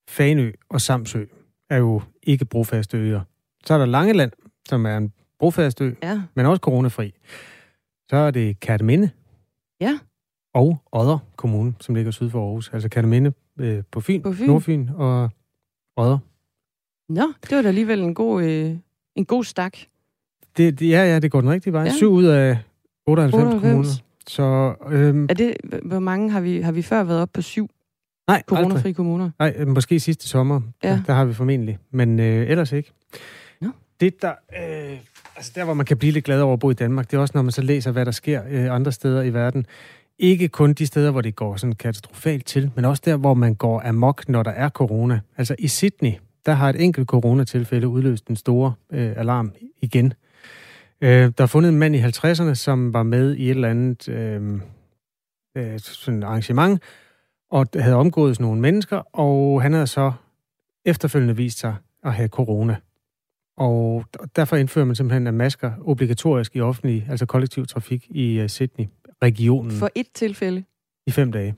[0.09, 1.25] Fanø og Samsø
[1.71, 3.21] er jo ikke brofaste øer.
[3.65, 4.33] Så er der Langeland,
[4.69, 6.23] som er en brofast ø, ja.
[6.35, 7.15] men også coronafri.
[8.11, 9.11] Så er det Kærteminde.
[9.81, 9.99] Ja.
[10.55, 12.71] Og Odder Kommune, som ligger syd for Aarhus.
[12.73, 15.31] Altså Kærteminde øh, på Fyn, på Fyn, Nordfyn og
[15.97, 16.19] Odder.
[17.09, 18.77] Nå, det var da alligevel en god, øh,
[19.17, 19.79] en god stak.
[20.57, 21.83] Det, det, ja, ja, det går den rigtige vej.
[21.83, 21.93] Ja.
[21.93, 22.59] 7 ud af
[23.07, 23.63] 98, 98.
[23.63, 24.03] kommuner.
[24.27, 27.71] Så, øhm, er det, hvor mange har vi, har vi før været op på syv?
[28.29, 28.97] Nej, Coronafri aldrig.
[28.97, 29.31] kommuner?
[29.39, 30.61] Nej, øh, måske sidste sommer.
[30.83, 31.01] Ja.
[31.07, 31.79] Der, har vi formentlig.
[31.91, 32.93] Men øh, ellers ikke.
[33.63, 33.69] Ja.
[34.01, 34.99] Det der, øh,
[35.37, 37.21] altså der, hvor man kan blive lidt glad over at bo i Danmark, det er
[37.21, 39.67] også, når man så læser, hvad der sker øh, andre steder i verden.
[40.23, 43.55] Ikke kun de steder, hvor det går sådan katastrofalt til, men også der, hvor man
[43.55, 45.21] går amok, når der er corona.
[45.37, 46.13] Altså i Sydney,
[46.47, 50.15] der har et enkelt coronatilfælde udløst en stor øh, alarm igen.
[51.01, 54.09] Øh, der er fundet en mand i 50'erne, som var med i et eller andet
[54.09, 54.61] øh,
[55.57, 56.83] øh, sådan arrangement,
[57.51, 60.13] og havde omgået nogle mennesker, og han havde så
[60.85, 62.77] efterfølgende vist sig at have corona.
[63.57, 64.05] Og
[64.37, 68.47] derfor indfører man simpelthen at masker obligatorisk i offentlig, altså kollektiv trafik i uh,
[69.23, 69.73] Sydney-regionen.
[69.79, 70.65] For et tilfælde?
[71.07, 71.55] I fem dage.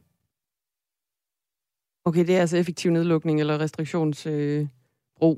[2.04, 4.32] Okay, det er altså effektiv nedlukning eller restriktionsbrug.
[5.22, 5.36] Øh,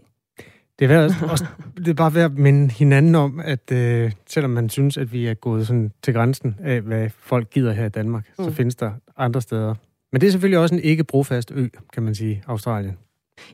[0.79, 4.69] det er, også, det er bare ved at minde hinanden om, at øh, selvom man
[4.69, 8.29] synes, at vi er gået sådan til grænsen af, hvad folk gider her i Danmark,
[8.39, 8.45] mm.
[8.45, 9.75] så findes der andre steder.
[10.13, 12.99] Men det er selvfølgelig også en ikke brofast ø, kan man sige, Australien.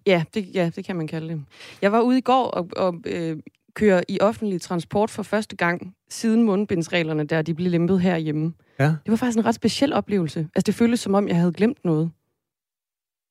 [0.07, 1.45] Ja, det, ja, det kan man kalde det.
[1.83, 3.37] Jeg var ude i går og, og øh,
[3.75, 8.53] køre i offentlig transport for første gang siden mundbindsreglerne, der de blev lempet herhjemme.
[8.79, 8.85] Ja.
[8.85, 10.41] Det var faktisk en ret speciel oplevelse.
[10.41, 12.11] Altså, det føltes som om, jeg havde glemt noget.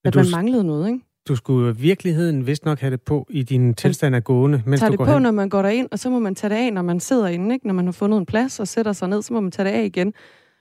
[0.05, 0.99] At du, man manglede noget, ikke?
[1.27, 4.79] Du skulle i virkeligheden vist nok have det på i din tilstand af gående, mens
[4.79, 5.21] tager du det på, hen.
[5.21, 7.53] når man går derind, og så må man tage det af, når man sidder inde,
[7.55, 7.67] ikke?
[7.67, 9.75] Når man har fundet en plads og sætter sig ned, så må man tage det
[9.75, 10.07] af igen.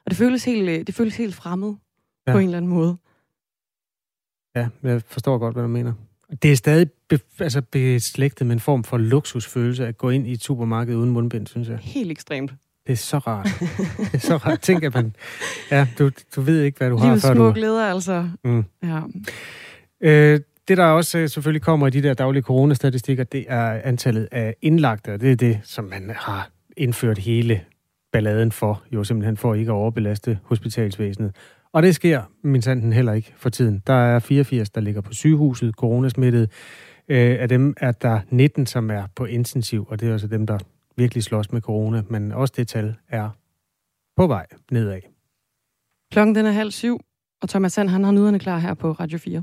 [0.04, 1.74] Og det føles helt, det føles helt fremmed
[2.26, 2.32] ja.
[2.32, 2.96] på en eller anden måde.
[4.56, 5.92] Ja, jeg forstår godt, hvad du mener.
[6.42, 10.32] Det er stadig be, altså beslægtet med en form for luksusfølelse at gå ind i
[10.32, 11.78] et supermarked uden mundbind, synes jeg.
[11.80, 12.52] Helt ekstremt.
[12.86, 13.48] Det er så rart.
[13.98, 14.60] det er så rart.
[14.60, 15.16] Tænk, at man...
[15.70, 17.52] Ja, du, du ved ikke, hvad du Livets har, før små du...
[17.52, 18.28] glæder, altså.
[18.44, 18.64] Mm.
[18.82, 19.00] Ja.
[20.00, 24.28] Øh, det, der også øh, selvfølgelig kommer i de der daglige coronastatistikker, det er antallet
[24.32, 27.60] af indlagte, og det er det, som man har indført hele
[28.12, 31.36] balladen for, jo simpelthen for ikke at overbelaste hospitalsvæsenet.
[31.72, 33.82] Og det sker min sanden heller ikke for tiden.
[33.86, 36.50] Der er 84, der ligger på sygehuset, coronasmittet.
[37.08, 40.46] Øh, af dem er der 19, som er på intensiv, og det er altså dem,
[40.46, 40.58] der
[40.96, 42.02] virkelig slås med corona.
[42.08, 43.30] Men også det tal er
[44.16, 45.00] på vej nedad.
[46.12, 47.00] Klokken den er halv syv,
[47.42, 49.42] og Thomas Sand, han har nyderne klar her på Radio 4.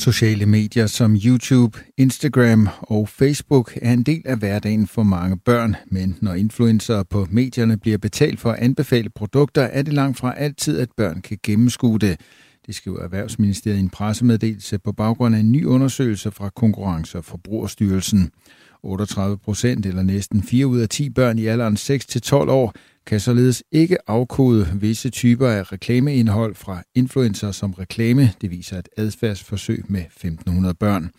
[0.00, 5.76] Sociale medier som YouTube, Instagram og Facebook er en del af hverdagen for mange børn,
[5.86, 10.34] men når influencer på medierne bliver betalt for at anbefale produkter, er det langt fra
[10.36, 12.20] altid, at børn kan gennemskue det.
[12.66, 17.24] Det skriver Erhvervsministeriet i en pressemeddelelse på baggrund af en ny undersøgelse fra Konkurrence- og
[17.24, 18.30] Forbrugerstyrelsen.
[18.82, 22.74] 38 procent, eller næsten 4 ud af 10 børn i alderen 6-12 år,
[23.06, 28.32] kan således ikke afkode visse typer af reklameindhold fra influencer som reklame.
[28.40, 31.10] Det viser et adfærdsforsøg med 1500 børn.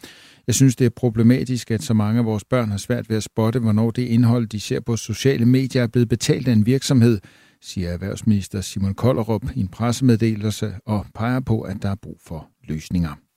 [0.48, 3.24] Jeg synes, det er problematisk, at så mange af vores børn har svært ved at
[3.24, 7.20] spotte, hvornår det indhold, de ser på sociale medier, er blevet betalt af en virksomhed,
[7.62, 12.48] siger erhvervsminister Simon Kollerup i en pressemeddelelse og peger på, at der er brug for
[12.68, 13.31] løsninger.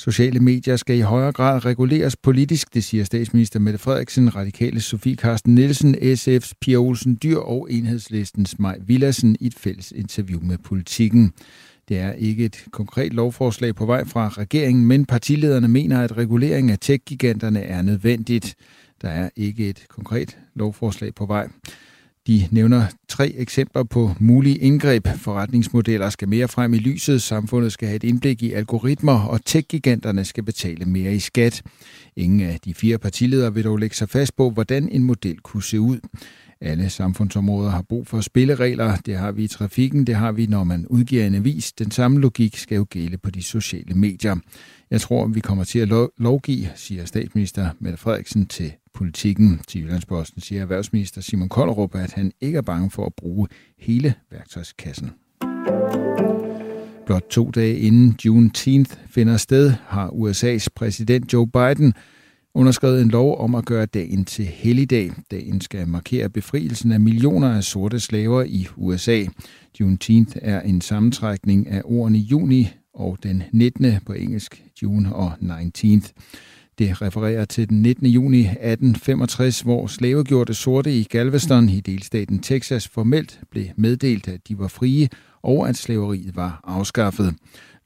[0.00, 5.16] Sociale medier skal i højere grad reguleres politisk, det siger statsminister Mette Frederiksen, radikale Sofie
[5.16, 10.58] Karsten Nielsen, SF's Pia Olsen Dyr og enhedslistens Maj Villassen i et fælles interview med
[10.58, 11.32] politikken.
[11.88, 16.70] Det er ikke et konkret lovforslag på vej fra regeringen, men partilederne mener, at regulering
[16.70, 18.54] af tech-giganterne er nødvendigt.
[19.02, 21.48] Der er ikke et konkret lovforslag på vej.
[22.26, 25.08] De nævner tre eksempler på mulige indgreb.
[25.16, 30.24] Forretningsmodeller skal mere frem i lyset, samfundet skal have et indblik i algoritmer, og tech-giganterne
[30.24, 31.62] skal betale mere i skat.
[32.16, 35.62] Ingen af de fire partiledere vil dog lægge sig fast på, hvordan en model kunne
[35.62, 35.98] se ud.
[36.60, 38.96] Alle samfundsområder har brug for spilleregler.
[38.96, 41.72] Det har vi i trafikken, det har vi, når man udgiver en avis.
[41.72, 44.36] Den samme logik skal jo gælde på de sociale medier.
[44.90, 49.60] Jeg tror, vi kommer til at lovgive, siger statsminister Mette Frederiksen til politikken.
[49.68, 53.48] Til Jyllandsposten siger erhvervsminister Simon Kollerup, at han ikke er bange for at bruge
[53.78, 55.10] hele værktøjskassen.
[57.06, 61.94] Blot to dage inden Juneteenth finder sted, har USA's præsident Joe Biden
[62.54, 65.12] underskrevet en lov om at gøre dagen til helligdag.
[65.30, 69.24] Dagen skal markere befrielsen af millioner af sorte slaver i USA.
[69.80, 72.68] Juneteenth er en sammentrækning af ordene juni
[73.00, 73.92] og den 19.
[74.06, 76.10] på engelsk, June og 19th.
[76.78, 78.06] Det refererer til den 19.
[78.06, 84.58] juni 1865, hvor slavegjorte sorte i Galveston i delstaten Texas formelt blev meddelt, at de
[84.58, 85.08] var frie
[85.42, 87.34] og at slaveriet var afskaffet.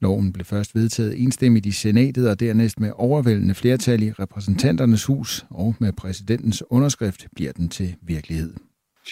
[0.00, 5.46] Loven blev først vedtaget enstemmigt i senatet og dernæst med overvældende flertal i repræsentanternes hus,
[5.50, 8.52] og med præsidentens underskrift bliver den til virkelighed.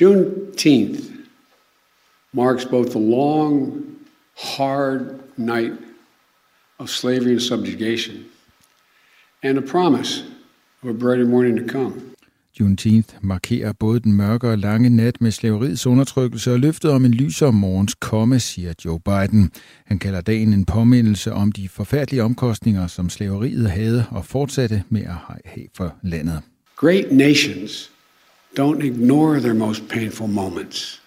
[0.01, 1.01] Juneteenth
[2.33, 3.73] marks both the long,
[4.57, 5.01] hard
[5.37, 5.73] night
[6.83, 8.17] of slavery and subjugation–
[9.43, 10.25] and a promise
[10.83, 11.93] of a brighter morning to come.
[12.61, 17.15] Juneteenth markerer både den mørke og lange nat med slaveriets undertrykkelse og løftet om en
[17.15, 19.51] lysere morgens komme, siger Joe Biden.
[19.85, 25.03] Han kalder dagen en påmindelse om de forfærdelige omkostninger, som slaveriet havde og fortsatte med
[25.03, 26.41] at have for landet.
[26.77, 27.91] Great nations
[28.61, 31.03] don't ignore their most painful moments.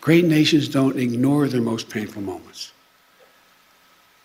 [0.00, 2.71] Great nations don't ignore their most painful moments.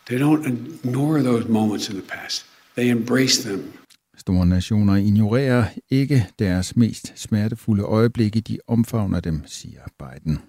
[0.09, 2.45] They don't ignore those moments in the past.
[2.75, 3.73] They embrace them.
[4.17, 10.39] Store nationer ignorerer ikke deres mest smertefulde øjeblikke, de omfavner dem, siger Biden.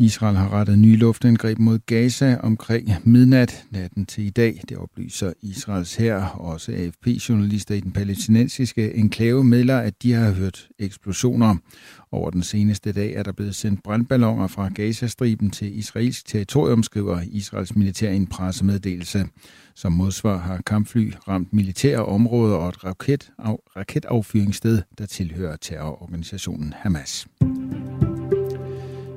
[0.00, 4.60] Israel har rettet nye luftangreb mod Gaza omkring midnat natten til i dag.
[4.68, 6.22] Det oplyser Israels her.
[6.24, 11.56] Også AFP-journalister i den palæstinensiske enklave melder, at de har hørt eksplosioner.
[12.12, 17.20] Over den seneste dag er der blevet sendt brandballoner fra Gazastriben til israelsk territorium, skriver
[17.30, 19.26] Israels militær i en pressemeddelelse.
[19.74, 23.32] Som modsvar har kampfly ramt militære områder og et raket,
[23.76, 27.26] raketaffyringssted, der tilhører terrororganisationen Hamas.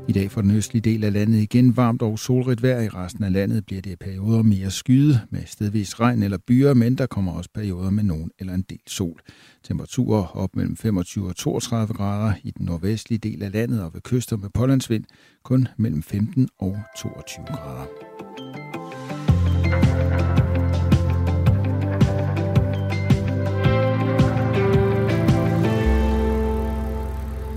[0.10, 2.82] I dag for den østlige del af landet igen varmt og solrigt vejr.
[2.82, 6.74] I resten af landet bliver det i perioder mere skyde med stedvis regn eller byer,
[6.74, 9.20] men der kommer også perioder med nogen eller en del sol.
[9.64, 14.02] Temperaturer op mellem 25 og 32 grader i den nordvestlige del af landet og ved
[14.02, 15.04] kyster med pålandsvind
[15.44, 17.86] kun mellem 15 og 22 grader.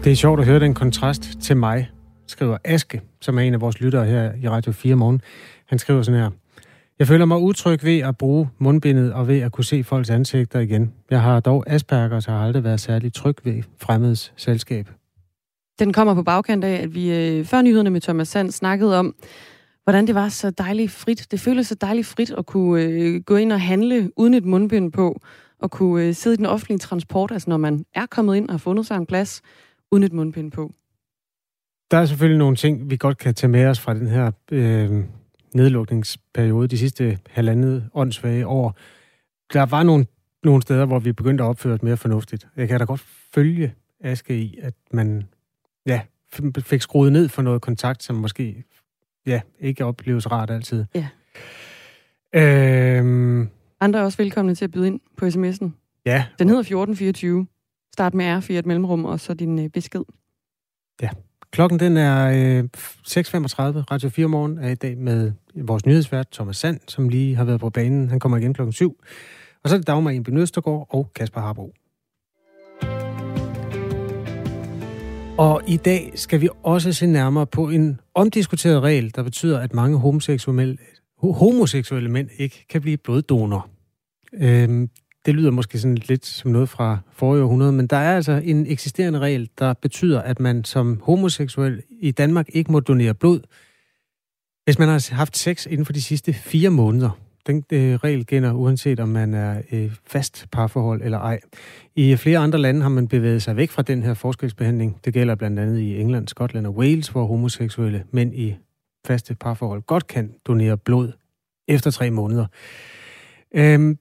[0.05, 1.91] Det er sjovt at høre den kontrast til mig,
[2.33, 5.21] skriver Aske, som er en af vores lyttere her i Radio 4 morgen.
[5.67, 6.31] Han skriver sådan her.
[6.99, 10.61] Jeg føler mig utryg ved at bruge mundbindet og ved at kunne se folks ansigter
[10.61, 10.93] igen.
[11.11, 14.89] Jeg har dog Asperger, så har aldrig været særlig tryg ved fremmedes selskab.
[15.79, 19.15] Den kommer på bagkant af, at vi øh, før nyhederne med Thomas Sand snakkede om,
[19.85, 21.27] hvordan det var så dejligt frit.
[21.31, 24.93] Det føles så dejligt frit at kunne øh, gå ind og handle uden et mundbind
[24.93, 25.21] på,
[25.59, 28.53] og kunne øh, sidde i den offentlige transport, altså når man er kommet ind og
[28.53, 29.43] har fundet sig en plads,
[29.93, 30.73] uden et mundbind på.
[31.93, 35.05] Der er selvfølgelig nogle ting, vi godt kan tage med os fra den her øh,
[35.55, 38.77] nedlukningsperiode, de sidste halvandet åndssvage år.
[39.53, 40.07] Der var nogle,
[40.43, 42.47] nogle steder, hvor vi begyndte at opføre os mere fornuftigt.
[42.57, 43.01] Jeg kan da godt
[43.35, 45.29] følge Aske i, at man
[45.87, 46.01] ja,
[46.59, 48.65] fik skruet ned for noget kontakt, som måske
[49.27, 50.85] ja, ikke opleves rart altid.
[50.95, 51.09] Ja.
[52.35, 53.49] Øhm,
[53.81, 55.71] Andre er også velkomne til at byde ind på sms'en.
[56.07, 57.47] ja, Den hedder 1424.
[57.93, 60.03] Start med R4 et mellemrum, og så din øh, besked
[61.53, 62.27] klokken den er
[62.59, 62.79] øh, 6.35.
[63.91, 67.61] Radio 4 morgen er i dag med vores nyhedsvært Thomas Sand, som lige har været
[67.61, 68.11] på banen.
[68.11, 68.97] Han kommer igen klokken 7.
[69.63, 71.73] Og så er det Dagmar Enby Nøstergaard og Kasper Harbo.
[75.39, 79.75] Og i dag skal vi også se nærmere på en omdiskuteret regel, der betyder, at
[79.75, 80.79] mange homoseksuelle,
[81.23, 83.69] homoseksuelle mænd ikke kan blive bloddonor.
[84.35, 84.91] Øhm,
[85.27, 88.67] det lyder måske sådan lidt som noget fra forrige århundrede, men der er altså en
[88.67, 93.41] eksisterende regel, der betyder, at man som homoseksuel i Danmark ikke må donere blod,
[94.65, 97.11] hvis man har haft sex inden for de sidste fire måneder.
[97.47, 101.41] Den øh, regel gælder uanset om man er øh, fast parforhold eller ej.
[101.95, 105.01] I flere andre lande har man bevæget sig væk fra den her forskelsbehandling.
[105.05, 108.57] Det gælder blandt andet i England, Skotland og Wales, hvor homoseksuelle mænd i
[109.07, 111.13] faste parforhold godt kan donere blod
[111.69, 112.47] efter tre måneder.
[113.55, 113.99] Øhm,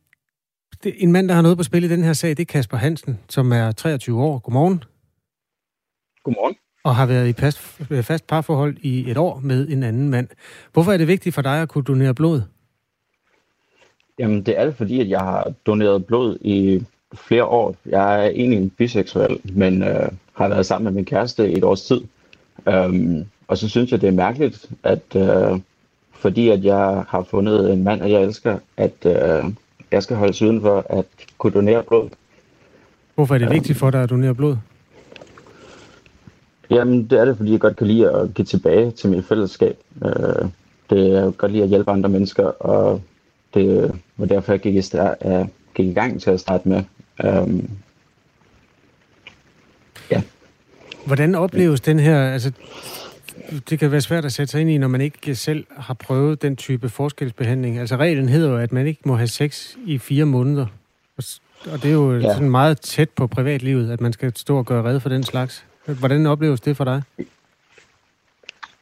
[0.83, 2.77] det, en mand, der har noget på spil i den her sag, det er Kasper
[2.77, 4.39] Hansen, som er 23 år.
[4.39, 4.83] Godmorgen.
[6.23, 6.55] Godmorgen.
[6.83, 7.59] Og har været i fast,
[8.01, 10.27] fast parforhold i et år med en anden mand.
[10.73, 12.41] Hvorfor er det vigtigt for dig at kunne donere blod?
[14.19, 17.75] Jamen, det er det, fordi at jeg har doneret blod i flere år.
[17.85, 21.81] Jeg er egentlig biseksuel, men øh, har været sammen med min kæreste i et års
[21.81, 22.01] tid.
[22.65, 25.59] Um, og så synes jeg, det er mærkeligt, at øh,
[26.11, 29.43] fordi at jeg har fundet en mand, og jeg elsker, at øh,
[29.91, 31.05] jeg skal holde uden for at
[31.37, 32.09] kunne donere blod.
[33.15, 34.57] Hvorfor er det vigtigt for dig at donere blod?
[36.69, 39.77] Jamen, det er det, fordi jeg godt kan lide at give tilbage til mit fællesskab.
[40.05, 40.49] Øh,
[40.89, 43.01] det er godt lide at hjælpe andre mennesker, og
[43.53, 46.83] det var derfor, jeg gik i, start, jeg gik i gang til at starte med.
[47.23, 47.69] Um,
[51.05, 52.33] Hvordan opleves den her...
[52.33, 52.51] Altså,
[53.69, 56.41] det kan være svært at sætte sig ind i, når man ikke selv har prøvet
[56.41, 57.77] den type forskelsbehandling.
[57.77, 60.65] Altså reglen hedder jo, at man ikke må have sex i fire måneder.
[61.71, 62.33] Og det er jo ja.
[62.33, 65.65] Sådan meget tæt på privatlivet, at man skal stå og gøre red for den slags.
[65.85, 67.01] Hvordan opleves det for dig?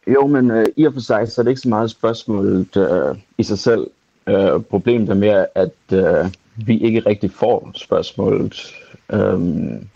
[0.07, 3.17] Jo, men øh, i og for sig, så er det ikke så meget spørgsmålet øh,
[3.37, 3.87] i sig selv.
[4.27, 8.75] Øh, problemet er mere, at øh, vi ikke rigtig får spørgsmålet.
[9.13, 9.89] Um,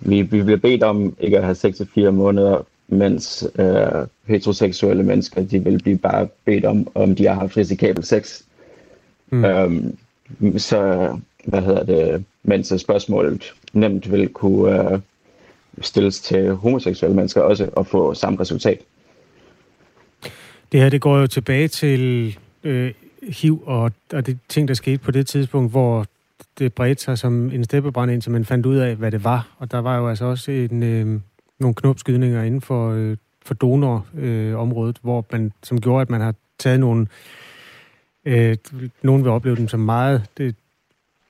[0.00, 5.02] vi, vi bliver bedt om ikke at have sex i fire måneder, mens øh, heteroseksuelle
[5.02, 8.42] mennesker, de vil blive bare bedt om, om de har haft risikabel sex.
[9.30, 9.44] Mm.
[9.44, 9.98] Um,
[10.58, 11.08] så,
[11.44, 15.00] hvad hedder det, mens spørgsmålet nemt vil kunne øh,
[15.80, 18.80] stilles til homoseksuelle mennesker også og få samme resultat.
[20.72, 24.98] Det her, det går jo tilbage til øh, HIV og, og det ting, der skete
[24.98, 26.06] på det tidspunkt, hvor
[26.58, 29.48] det bredte sig som en steppebrand, indtil man fandt ud af, hvad det var.
[29.58, 31.20] Og der var jo altså også en, øh,
[31.60, 36.20] nogle knopskydninger inden for, øh, for donorområdet, øh, området, hvor man, som gjorde, at man
[36.20, 37.06] har taget nogle...
[38.24, 38.56] Øh,
[39.02, 40.54] nogen vil opleve dem som meget, det,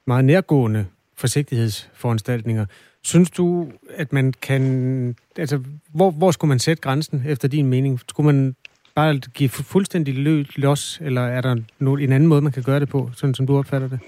[0.06, 2.66] meget nærgående forsigtighedsforanstaltninger.
[3.02, 5.16] Synes du, at man kan...
[5.38, 8.00] Altså, hvor, hvor skulle man sætte grænsen efter din mening?
[8.08, 8.56] Skulle man
[8.94, 12.80] bare give fuldstændig løs los, eller er der no, en anden måde, man kan gøre
[12.80, 13.98] det på, sådan som du opfatter det?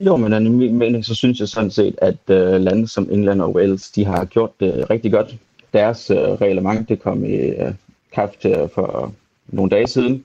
[0.00, 3.42] Jo, men i min mening, så synes jeg sådan set, at øh, lande som England
[3.42, 5.36] og Wales, de har gjort det rigtig godt.
[5.72, 7.74] Deres øh, reglement, det kom i øh,
[8.14, 9.14] kraft øh, for
[9.48, 10.24] nogle dage siden.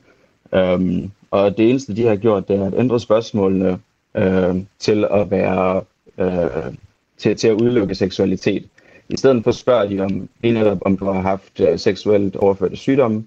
[0.54, 3.80] Øhm, og det eneste, de har gjort, det er at ændre spørgsmålene
[4.16, 5.82] øh, til at være
[6.18, 6.74] øh,
[7.18, 8.66] til, til at udelukke seksualitet.
[9.10, 12.76] I stedet for spørger de om, lige netop, om du har haft øh, seksuelt overførte
[12.76, 13.26] sygdomme,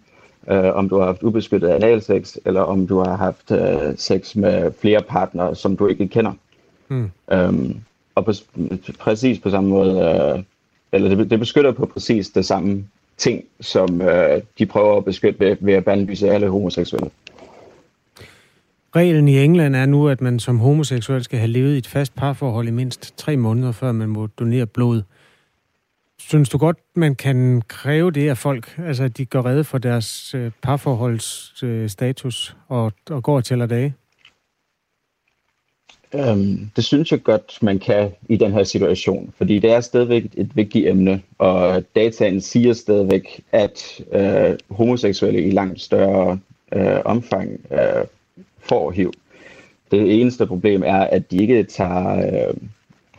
[0.50, 4.72] øh, om du har haft ubeskyttet analsex, eller om du har haft øh, sex med
[4.80, 6.32] flere partnere, som du ikke kender.
[6.88, 7.10] Mm.
[7.32, 7.76] Øhm,
[8.14, 8.32] og på,
[8.98, 10.42] præcis på samme måde, øh,
[10.92, 12.84] eller det, det beskytter på præcis det samme
[13.16, 17.10] ting, som øh, de prøver at beskytte ved, ved at bandlyse alle homoseksuelle.
[18.96, 22.14] Reglen i England er nu, at man som homoseksuel skal have levet i et fast
[22.14, 25.02] parforhold i mindst tre måneder, før man må donere blod.
[26.18, 29.78] Synes du godt, man kan kræve det af folk, altså at de går redde for
[29.78, 33.94] deres øh, parforholdsstatus øh, status og, og går og tæller dage?
[36.14, 40.24] Øhm, det synes jeg godt, man kan i den her situation, fordi det er stadigvæk
[40.36, 46.38] et vigtigt emne, og dataen siger stadigvæk, at øh, homoseksuelle i langt større
[46.72, 48.04] øh, omfang øh,
[48.58, 49.12] får HIV.
[49.90, 52.54] Det eneste problem er, at de ikke tager, øh,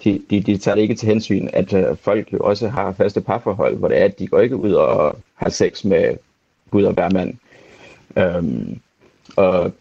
[0.04, 3.78] de, de, de tager ikke til hensyn, at øh, folk jo også har faste parforhold,
[3.78, 6.18] hvor det er, at de går ikke ud og har sex med
[6.70, 7.34] Gud og hver mand.
[8.18, 8.80] Øhm,
[9.36, 9.72] og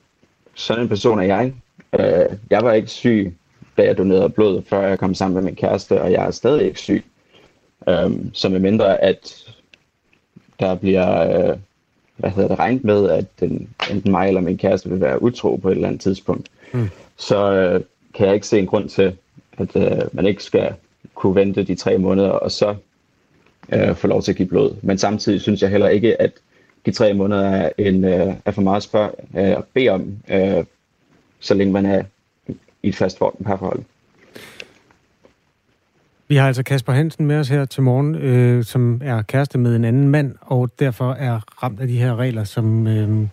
[0.55, 1.53] sådan en person er jeg.
[1.93, 3.37] Øh, jeg var ikke syg,
[3.77, 6.67] da jeg donerede blod, før jeg kom sammen med min kæreste, og jeg er stadig
[6.67, 7.05] ikke syg.
[7.89, 9.45] Øhm, så med mindre, at
[10.61, 11.57] der bliver øh,
[12.17, 15.57] hvad hedder det, regnet med, at den, enten mig eller min kæreste vil være utro
[15.57, 16.49] på et eller andet tidspunkt.
[16.73, 16.89] Mm.
[17.17, 17.81] Så øh,
[18.14, 19.17] kan jeg ikke se en grund til,
[19.59, 20.74] at øh, man ikke skal
[21.14, 22.74] kunne vente de tre måneder, og så
[23.72, 24.74] øh, få lov til at give blod.
[24.82, 26.32] Men samtidig synes jeg heller ikke, at
[26.86, 30.16] de tre måneder er, en, øh, er for meget at, spørge, øh, at bede om,
[30.30, 30.64] øh,
[31.40, 32.02] så længe man er
[32.82, 33.82] i et fast parforhold.
[36.28, 39.76] Vi har altså Kasper Hansen med os her til morgen, øh, som er kæreste med
[39.76, 43.28] en anden mand, og derfor er ramt af de her regler, som øh,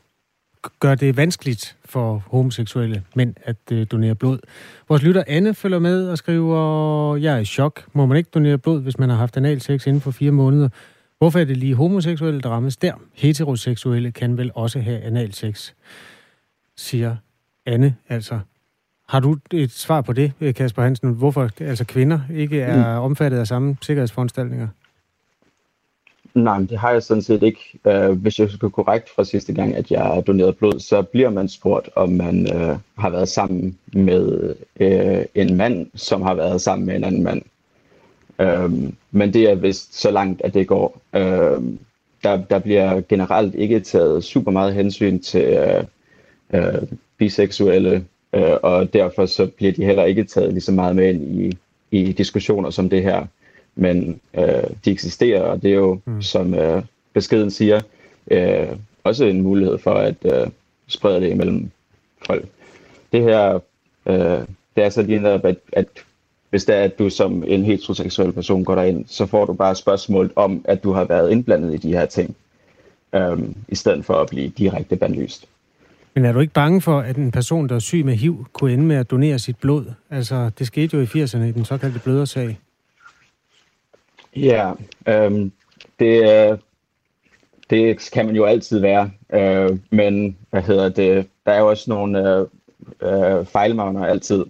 [0.80, 4.40] gør det vanskeligt for homoseksuelle mænd at øh, donere blod.
[4.90, 7.84] Vores lytter Anne følger med og skriver, jeg er i chok.
[7.94, 10.70] Må man ikke donere blod, hvis man har haft analsex inden for fire måneder?
[11.18, 12.94] Hvorfor er det lige homoseksuelle, der rammes der?
[13.14, 15.72] Heteroseksuelle kan vel også have analsex,
[16.78, 17.16] siger
[17.66, 18.40] Anne altså.
[19.10, 21.14] Har du et svar på det, Kasper Hansen?
[21.14, 23.04] Hvorfor altså kvinder ikke er mm.
[23.06, 24.68] omfattet af samme sikkerhedsforanstaltninger?
[26.34, 27.80] Nej, det har jeg sådan set ikke.
[27.86, 31.30] Uh, hvis jeg husker korrekt fra sidste gang, at jeg har doneret blod, så bliver
[31.30, 36.62] man spurgt, om man uh, har været sammen med uh, en mand, som har været
[36.62, 37.42] sammen med en anden mand.
[38.40, 41.02] Uh, men det er vist så langt, at det går.
[41.14, 41.64] Uh,
[42.24, 45.58] der, der bliver generelt ikke taget super meget hensyn til
[46.54, 48.06] uh, uh, biseksuelle,
[48.38, 51.58] uh, og derfor så bliver de heller ikke taget lige så meget med ind i,
[51.92, 53.26] i diskussioner som det her
[53.76, 56.22] men øh, de eksisterer, og det er jo, mm.
[56.22, 57.82] som øh, beskeden siger,
[58.32, 58.68] øh,
[59.04, 60.48] også en mulighed for at øh,
[60.88, 61.72] sprede det imellem
[62.28, 62.46] folk.
[63.12, 63.60] Det her,
[64.06, 64.46] øh,
[64.76, 65.88] det er så lige netop, at, at
[66.50, 69.76] hvis det er, at du som en heteroseksuel person går derind, så får du bare
[69.76, 72.36] spørgsmål om, at du har været indblandet i de her ting,
[73.16, 75.46] øh, i stedet for at blive direkte bandlyst.
[76.16, 78.74] Men er du ikke bange for, at en person, der er syg med HIV, kunne
[78.74, 79.86] ende med at donere sit blod?
[80.10, 82.58] Altså, det skete jo i 80'erne i den såkaldte blødersag.
[84.36, 84.74] Ja,
[85.08, 85.52] øhm,
[86.00, 86.60] det,
[87.70, 91.90] det kan man jo altid være, øh, men hvad hedder det, der er jo også
[91.90, 92.48] nogle øh,
[93.02, 94.46] øh, fejlmagner altid.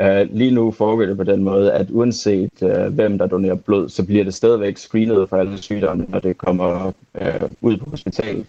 [0.00, 3.88] Øh, lige nu foregår det på den måde, at uanset øh, hvem der donerer blod,
[3.88, 8.46] så bliver det stadigvæk screenet for alle sygdomme, når det kommer øh, ud på hospitalet.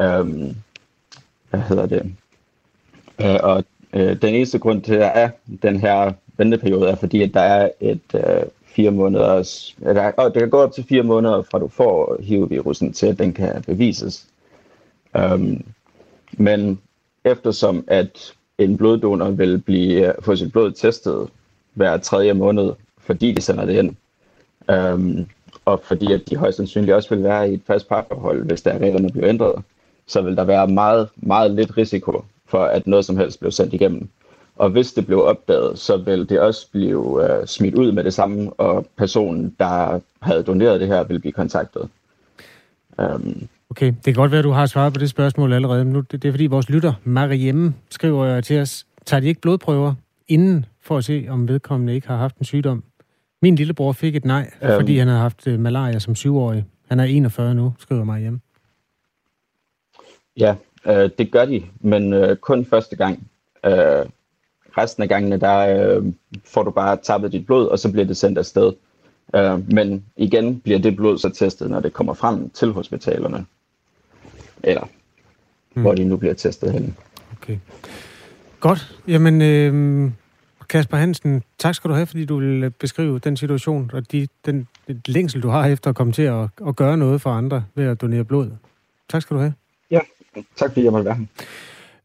[0.00, 0.54] Øh,
[1.50, 2.12] hvad hedder det?
[3.20, 5.30] Øh, og øh, den eneste grund til, at der er
[5.62, 8.42] den her venteperiode, er fordi, at der er et øh,
[8.76, 12.92] fire måneder, eller, og det kan gå op til fire måneder, fra du får HIV-virusen
[12.92, 14.26] til, at den kan bevises.
[15.34, 15.64] Um,
[16.32, 16.80] men
[17.24, 21.28] eftersom at en bloddonor vil blive, få sit blod testet
[21.74, 23.96] hver tredje måned, fordi de sender det ind,
[24.78, 25.26] um,
[25.64, 28.78] og fordi at de højst sandsynligt også vil være i et fast parforhold, hvis der
[28.78, 29.62] reglerne bliver ændret,
[30.06, 33.74] så vil der være meget, meget lidt risiko for, at noget som helst bliver sendt
[33.74, 34.08] igennem.
[34.56, 38.14] Og hvis det blev opdaget, så vil det også blive uh, smidt ud med det
[38.14, 41.88] samme, og personen, der havde doneret det her, vil blive kontaktet.
[42.98, 45.84] Um, okay, det kan godt være, at du har svaret på det spørgsmål allerede.
[45.84, 49.94] Nu, det, det er fordi vores lytter, Mariemme, skriver til os, tager de ikke blodprøver
[50.28, 52.84] inden for at se, om vedkommende ikke har haft en sygdom?
[53.42, 56.64] Min lillebror fik et nej, um, fordi han havde haft uh, malaria som syvårig.
[56.88, 58.40] Han er 41 nu, skriver Mariemme.
[60.36, 60.54] Ja,
[60.86, 63.26] øh, det gør de, men øh, kun første gang.
[63.66, 64.06] Øh,
[64.78, 66.04] resten af gangene, der øh,
[66.44, 68.72] får du bare tappet dit blod, og så bliver det sendt afsted.
[69.34, 73.46] Øh, men igen bliver det blod så testet, når det kommer frem til hospitalerne.
[74.62, 74.88] Eller
[75.74, 75.82] hmm.
[75.82, 76.96] hvor de nu bliver testet hen.
[77.32, 77.58] Okay.
[78.60, 78.98] Godt.
[79.08, 80.10] Jamen, øh,
[80.68, 84.68] Kasper Hansen, tak skal du have, fordi du vil beskrive den situation, og de, den,
[84.88, 87.84] den længsel, du har efter at komme til at, at gøre noget for andre ved
[87.84, 88.50] at donere blod.
[89.08, 89.54] Tak skal du have.
[89.90, 90.00] Ja,
[90.56, 91.24] tak fordi jeg måtte være her.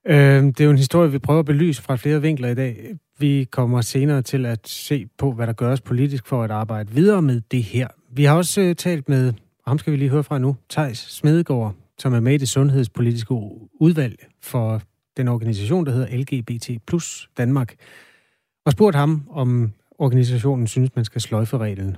[0.06, 2.76] Øh, det er jo en historie, vi prøver at belyse fra flere vinkler i dag.
[3.20, 7.22] Vi kommer senere til at se på, hvad der gøres politisk for at arbejde videre
[7.22, 7.88] med det her.
[8.16, 9.34] Vi har også øh, talt med,
[9.64, 12.50] og ham skal vi lige høre fra nu, Tejs Smedegaard, som er med i det
[12.50, 13.34] sundhedspolitiske
[13.74, 14.82] udvalg for
[15.18, 17.76] den organisation, der hedder LGBT plus Danmark,
[18.66, 21.98] og spurgt ham, om organisationen synes, man skal sløjfe reglen.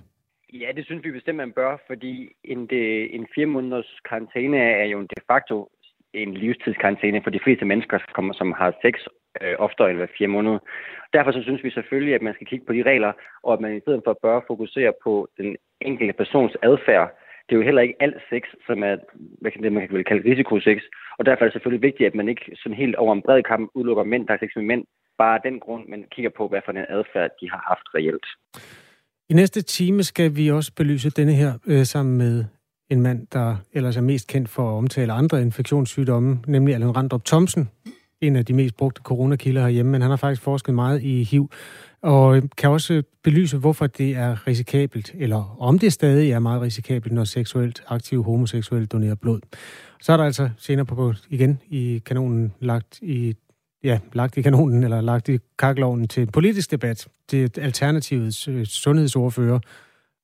[0.53, 4.85] Ja, det synes vi bestemt, man bør, fordi en, de, en fire måneders karantæne er
[4.85, 5.69] jo de facto
[6.13, 8.93] en livstidskarantæne for de fleste mennesker, som, som har sex
[9.41, 10.59] øh, oftere end hver fire måneder.
[11.13, 13.11] Derfor så synes vi selvfølgelig, at man skal kigge på de regler,
[13.43, 17.07] og at man i stedet for bør fokusere på den enkelte persons adfærd.
[17.45, 18.95] Det er jo heller ikke alt sex, som er
[19.41, 20.77] hvad kan det, man kan kalde risikosex,
[21.17, 23.71] og derfor er det selvfølgelig vigtigt, at man ikke sådan helt over en bred kamp
[23.75, 24.83] udelukker mænd, der er sex med mænd,
[25.17, 28.27] bare af den grund, men kigger på, hvad for en adfærd de har haft reelt.
[29.29, 32.45] I næste time skal vi også belyse denne her øh, sammen med
[32.93, 37.25] en mand, der ellers er mest kendt for at omtale andre infektionssygdomme, nemlig Allan Randrup
[37.25, 37.69] Thomsen.
[38.21, 41.49] en af de mest brugte coronakilder herhjemme, men han har faktisk forsket meget i HIV,
[42.01, 47.13] og kan også belyse, hvorfor det er risikabelt, eller om det stadig er meget risikabelt,
[47.13, 49.39] når seksuelt aktive homoseksuelle donerer blod.
[50.01, 53.35] Så er der altså senere på igen i kanonen lagt i
[53.83, 57.07] ja, lagt i kanonen, eller lagt i kakloven til en politisk debat.
[57.31, 59.59] Det er Alternativets øh, sundhedsordfører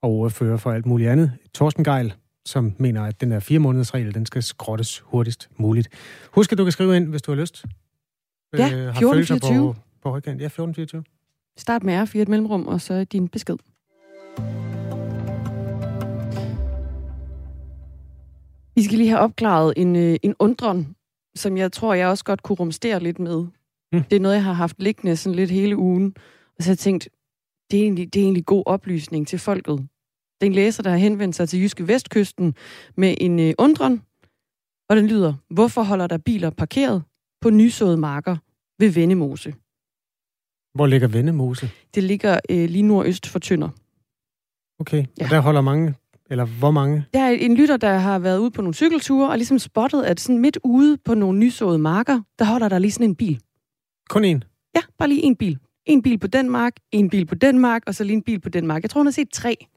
[0.02, 2.14] og ordfører for alt muligt andet, Torsten Geil,
[2.50, 5.90] som mener, at den der fire måneders regel, den skal skrottes hurtigst muligt.
[6.32, 7.66] Husk, at du kan skrive ind, hvis du har lyst.
[8.58, 9.54] Ja, 1424.
[9.54, 10.42] Øh, på, på højkant.
[10.42, 11.04] Ja, 1424.
[11.58, 13.56] Start med R4 et mellemrum, og så din besked.
[18.76, 20.96] Vi skal lige have opklaret en, øh, en undren,
[21.36, 23.46] som jeg tror, jeg også godt kunne rumstere lidt med.
[23.94, 24.04] Mm.
[24.04, 26.16] Det er noget, jeg har haft liggende sådan lidt hele ugen.
[26.58, 27.10] Og så har jeg tænkt,
[27.72, 29.88] det er, egentlig, det er egentlig god oplysning til folket.
[30.42, 32.56] Det er en læser, der har henvendt sig til Jyske Vestkysten
[32.98, 34.02] med en øh, undren,
[34.90, 37.04] og den lyder, hvorfor holder der biler parkeret
[37.42, 38.38] på nysåede marker
[38.80, 39.54] ved Vennemose?
[40.74, 41.70] Hvor ligger Vennemose?
[41.96, 43.70] Det ligger øh, lige nordøst for Tønder.
[44.80, 45.24] Okay, ja.
[45.24, 45.94] og der holder mange,
[46.30, 47.06] eller hvor mange?
[47.14, 50.20] Der er en lytter, der har været ude på nogle cykelture, og ligesom spottet, at
[50.20, 53.42] sådan midt ude på nogle nysåede marker, der holder der lige sådan en bil.
[54.10, 54.44] Kun en?
[54.76, 55.60] Ja, bare lige en bil.
[55.86, 58.40] En bil på den mark, en bil på den mark, og så lige en bil
[58.40, 58.82] på den mark.
[58.82, 59.68] Jeg tror, hun har set tre.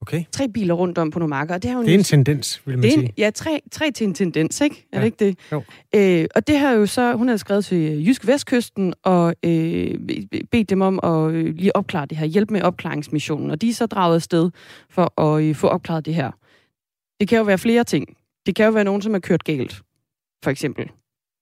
[0.00, 0.24] Okay.
[0.32, 1.58] Tre biler rundt om på nogle marker.
[1.58, 3.14] det er, jo det er en, en tendens, vil man det er en, sige.
[3.18, 4.86] Ja, tre, tre til en tendens, ikke?
[4.92, 5.00] Er ja.
[5.00, 5.38] det ikke det?
[5.52, 5.62] Jo.
[5.94, 9.94] Øh, og det har jo så, hun har skrevet til Jysk Vestkysten og øh,
[10.50, 13.50] bedt dem om at øh, lige opklare det her, hjælpe med opklaringsmissionen.
[13.50, 14.50] Og de er så draget afsted
[14.90, 16.30] for at øh, få opklaret det her.
[17.20, 18.16] Det kan jo være flere ting.
[18.46, 19.82] Det kan jo være nogen, som er kørt galt,
[20.44, 20.90] for eksempel.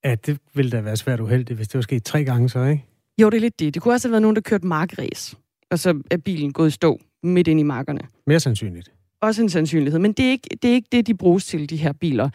[0.05, 2.85] Ja, det ville da være svært uheldigt, hvis det var sket tre gange så, ikke?
[3.21, 3.75] Jo, det er lidt det.
[3.75, 5.35] Det kunne også have været nogen, der kørte markræs,
[5.71, 8.01] og så er bilen gået i stå midt ind i markerne.
[8.27, 8.93] Mere sandsynligt.
[9.21, 11.77] Også en sandsynlighed, men det er, ikke, det er ikke det, de bruges til, de
[11.77, 12.31] her biler.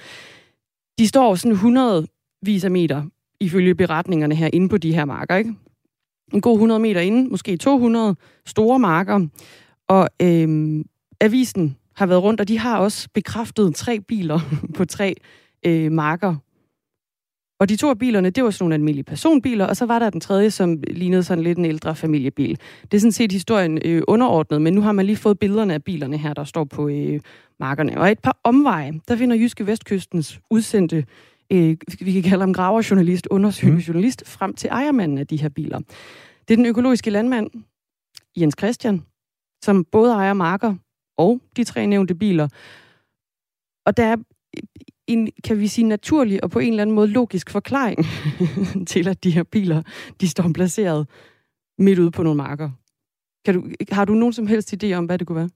[0.99, 2.07] De står sådan 100
[2.41, 3.03] vis af meter,
[3.39, 5.55] ifølge beretningerne her, inde på de her marker, ikke?
[6.33, 8.15] En god 100 meter inde, måske 200
[8.45, 9.27] store marker.
[9.87, 10.85] Og øhm,
[11.21, 14.39] avisen har været rundt, og de har også bekræftet tre biler
[14.77, 15.15] på tre
[15.65, 16.35] øh, marker
[17.60, 20.10] og de to af bilerne, det var sådan nogle almindelige personbiler, og så var der
[20.10, 22.60] den tredje, som lignede sådan lidt en ældre familiebil.
[22.82, 25.84] Det er sådan set historien øh, underordnet, men nu har man lige fået billederne af
[25.84, 27.20] bilerne her, der står på øh,
[27.60, 27.97] markerne.
[28.01, 31.05] Og et par omveje, der finder Jyske Vestkystens udsendte,
[31.51, 33.84] øh, vi kan kalde ham graverjournalist, undersøgende mm.
[33.88, 35.80] journalist, frem til ejermanden af de her biler.
[36.47, 37.49] Det er den økologiske landmand,
[38.38, 39.01] Jens Christian,
[39.64, 40.76] som både ejer marker
[41.18, 42.47] og de tre nævnte biler.
[43.86, 44.16] Og der er
[45.10, 48.05] en, kan vi sige, naturlig og på en eller anden måde logisk forklaring
[48.91, 49.82] til, at de her biler,
[50.22, 51.07] de står placeret
[51.78, 52.70] midt ude på nogle marker.
[53.45, 55.49] Kan du, har du nogen som helst idé om, hvad det kunne være?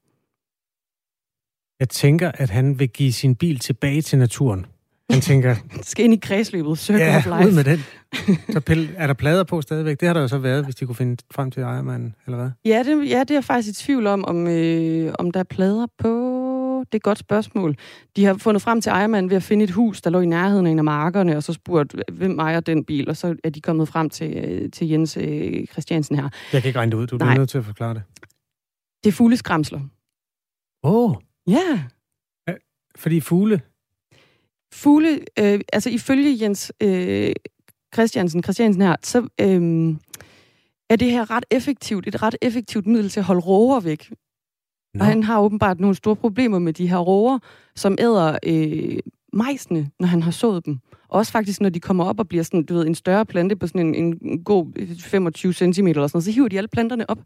[1.80, 4.66] Jeg tænker, at han vil give sin bil tilbage til naturen.
[5.10, 5.56] Han tænker...
[5.82, 7.50] skal ind i kredsløbet, circle ja, of life.
[7.50, 7.80] ud med den.
[8.54, 10.00] Så pille, er der plader på stadigvæk?
[10.00, 12.50] Det har der jo så været, hvis de kunne finde frem til ejermanden, eller hvad?
[12.66, 15.44] Ja, det, ja, det er jeg faktisk i tvivl om, om, øh, om der er
[15.44, 16.33] plader på
[16.94, 17.76] det er et godt spørgsmål.
[18.16, 20.68] De har fundet frem til ejermanden ved at finde et hus, der lå i nærheden
[20.68, 23.62] af en af markerne, og så spurgt, hvem ejer den bil, og så er de
[23.62, 26.30] kommet frem til, øh, til Jens øh, Christiansen her.
[26.54, 28.04] Jeg kan ikke regne det ud, du er nødt til at forklare det.
[29.04, 29.80] Det er fugleskramsler.
[30.84, 31.10] Åh!
[31.10, 31.16] Oh.
[31.48, 31.84] Ja.
[32.48, 32.54] ja.
[32.96, 33.62] Fordi fugle?
[34.74, 37.34] Fugle, øh, altså ifølge Jens øh,
[37.94, 39.96] Christiansen, Christiansen her, så øh,
[40.90, 44.12] er det her ret effektivt, et ret effektivt middel til at holde råger væk.
[44.94, 45.00] Nå.
[45.00, 47.40] Og han har åbenbart nogle store problemer med de her roer,
[47.76, 49.00] som æder øh,
[49.34, 50.80] majsene, når han har sået dem.
[51.10, 53.68] Også faktisk, når de kommer op og bliver sådan, du ved, en større plante på
[53.68, 57.20] sådan en, en god 25 cm eller sådan noget, så hiver de alle planterne op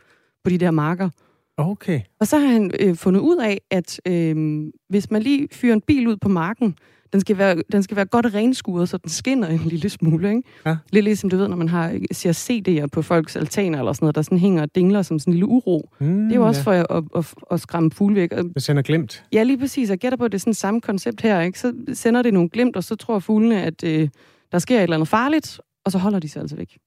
[0.44, 1.10] på de der marker.
[1.58, 2.02] Okay.
[2.20, 5.82] Og så har han øh, fundet ud af, at øh, hvis man lige fyrer en
[5.82, 6.76] bil ud på marken,
[7.14, 10.30] den skal være, den skal være godt renskuret, så den skinner en lille smule.
[10.30, 10.44] Ikke?
[10.66, 10.78] Ja.
[10.92, 14.16] Lidt ligesom du ved, når man har, ser CD'er på folks altaner eller sådan noget,
[14.16, 15.90] der sådan hænger og dingler som sådan en lille uro.
[16.00, 16.64] Mm, det er jo også ja.
[16.66, 18.32] for at, at, at, at skræmme fugle væk.
[18.32, 19.24] Det sender glimt.
[19.34, 19.90] Ja, lige præcis.
[19.90, 21.42] Jeg gætter på, at det er sådan samme koncept her.
[21.42, 21.60] Ikke?
[21.60, 24.10] Så sender det nogle glimt, og så tror fuglene, at øh,
[24.52, 26.78] der sker et eller andet farligt, og så holder de sig altså væk.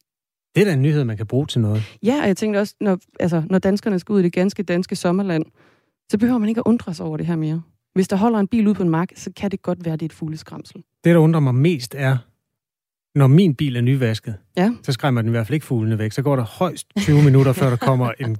[0.54, 1.82] Det er da en nyhed, man kan bruge til noget.
[2.02, 4.96] Ja, og jeg tænkte også, når, altså, når danskerne skal ud i det ganske danske
[4.96, 5.44] sommerland,
[6.10, 7.62] så behøver man ikke at undre sig over det her mere.
[7.94, 10.02] Hvis der holder en bil ud på en mark, så kan det godt være, det
[10.02, 10.76] er et fugleskramsel.
[11.04, 12.16] Det, der undrer mig mest, er,
[13.14, 14.72] når min bil er nyvasket, ja.
[14.82, 16.12] så skræmmer den i hvert fald ikke fuglene væk.
[16.12, 18.36] Så går der højst 20 minutter, før der kommer en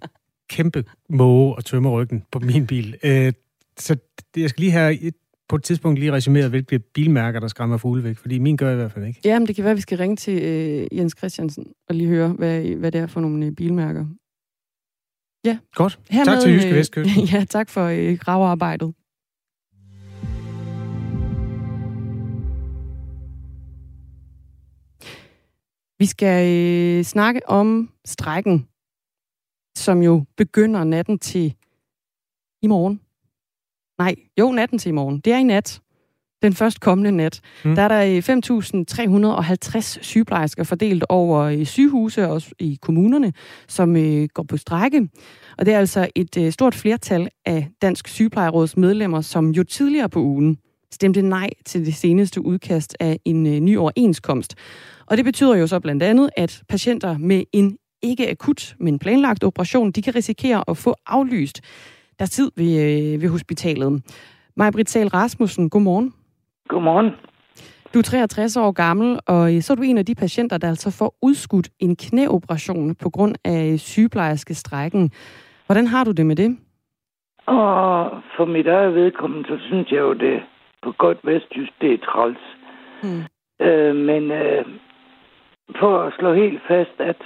[0.51, 2.97] kæmpe måge og tømmer ryggen på min bil.
[3.03, 3.33] Øh,
[3.79, 3.97] så
[4.37, 5.15] jeg skal lige have et,
[5.49, 8.77] på et tidspunkt lige resumeret, hvilke bilmærker, der skræmmer fugle væk, fordi min gør i
[8.77, 9.21] hvert fald ikke.
[9.25, 12.09] Ja, men det kan være, at vi skal ringe til øh, Jens Christiansen og lige
[12.09, 14.07] høre, hvad, hvad det er for nogle øh, bilmærker.
[15.45, 15.59] Ja.
[15.75, 15.99] Godt.
[16.11, 17.25] Hermed, tak til Jyske Vestkysten.
[17.33, 18.95] ja, tak for øh, gravearbejdet.
[26.01, 28.67] Vi skal øh, snakke om strækken,
[29.77, 31.55] som jo begynder natten til
[32.63, 33.01] i morgen.
[33.99, 35.21] Nej, jo, natten til i morgen.
[35.21, 35.81] Det er i nat.
[36.43, 37.41] Den først kommende nat.
[37.65, 37.75] Mm.
[37.75, 38.21] Der er der
[39.71, 43.33] 5.350 øh, sygeplejersker fordelt over i sygehuse og i kommunerne,
[43.69, 45.09] som øh, går på strække.
[45.59, 50.09] Og det er altså et øh, stort flertal af Dansk Sygeplejeråds medlemmer, som jo tidligere
[50.09, 50.59] på ugen
[50.93, 54.55] stemte nej til det seneste udkast af en øh, ny overenskomst.
[55.11, 59.45] Og det betyder jo så blandt andet, at patienter med en ikke akut, men planlagt
[59.45, 61.61] operation, de kan risikere at få aflyst
[62.19, 64.03] deres tid ved, øh, ved hospitalet.
[64.57, 66.15] Maj-Britt Sahl Rasmussen, godmorgen.
[66.69, 67.11] Godmorgen.
[67.95, 70.69] Du er 63 år gammel, og øh, så er du en af de patienter, der
[70.69, 75.11] altså får udskudt en knæoperation på grund af sygeplejerske strækken.
[75.67, 76.59] Hvordan har du det med det?
[77.47, 80.43] Og for mit eget vedkommende, så synes jeg jo, det
[80.83, 82.39] på godt vestjysk, det er træls.
[83.03, 83.23] Mm.
[83.67, 84.65] Øh, men øh,
[85.79, 87.17] for at slå helt fast, at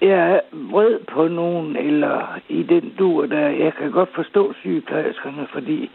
[0.00, 5.48] jeg er vred på nogen, eller i den dur, der jeg kan godt forstå sygeplejerskerne,
[5.52, 5.90] fordi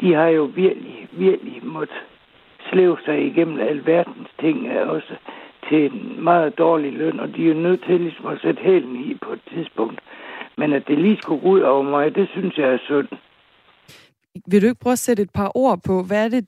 [0.00, 2.02] de har jo virkelig, virkelig måttet
[2.70, 5.14] slæve sig igennem alverdens ting, også
[5.68, 8.96] til en meget dårlig løn, og de er jo nødt til ligesom at sætte hælen
[9.10, 10.00] i på et tidspunkt.
[10.58, 13.08] Men at det lige skulle gå ud over mig, det synes jeg er synd.
[14.46, 16.46] Vil du ikke prøve at sætte et par ord på, hvad er det,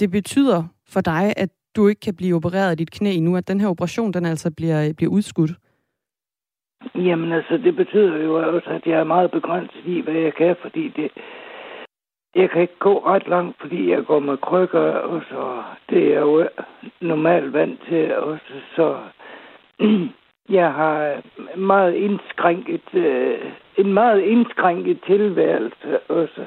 [0.00, 3.48] det betyder for dig, at du ikke kan blive opereret i dit knæ nu, at
[3.48, 5.50] den her operation, den altså bliver, bliver udskudt?
[6.94, 10.56] Jamen altså, det betyder jo også, at jeg er meget begrænset i, hvad jeg kan,
[10.62, 11.10] fordi det,
[12.34, 16.12] jeg kan ikke gå ret langt, fordi jeg går med krykker, og så det er
[16.12, 16.48] jeg jo
[17.00, 18.98] normalt vant til også, så
[20.58, 21.22] jeg har
[21.56, 26.46] meget indskrænket, øh, en meget indskrænket tilværelse også,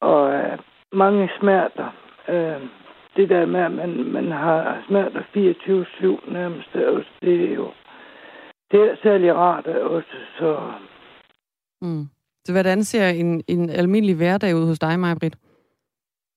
[0.00, 0.58] og øh,
[0.92, 1.88] mange smerter.
[2.28, 2.60] Øh,
[3.20, 7.70] det der med, at man, man har smerter 24-7 nærmest, også, det er jo
[8.70, 10.72] det er særlig rart også, så...
[11.82, 12.04] Mm.
[12.44, 15.36] Så hvordan ser en, en almindelig hverdag ud hos dig, Majbrit?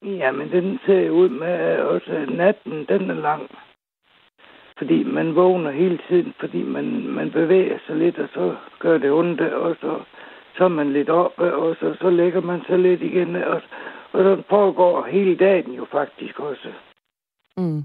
[0.05, 3.49] Jamen, den ser ud med også natten, den er lang.
[4.77, 9.11] Fordi man vågner hele tiden, fordi man, man bevæger sig lidt, og så gør det
[9.11, 9.99] ondt, og så,
[10.57, 13.61] så er man lidt oppe, og så, så lægger man sig lidt igen, og,
[14.13, 16.69] og så pågår hele dagen jo faktisk også.
[17.57, 17.83] Mm.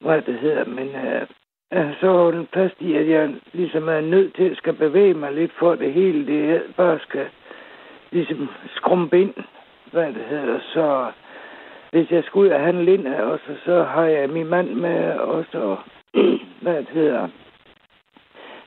[0.00, 4.50] Hvad det hedder, men uh, så holde fast i, at jeg ligesom er nødt til
[4.50, 6.26] at skal bevæge mig lidt for det hele.
[6.26, 7.26] Det bare skal
[8.10, 9.34] ligesom skrumpe ind,
[9.92, 10.60] hvad det hedder.
[10.60, 11.12] Så
[11.90, 15.76] hvis jeg skal ud og handle ind også, så har jeg min mand med også,
[16.62, 17.28] hvad det hedder.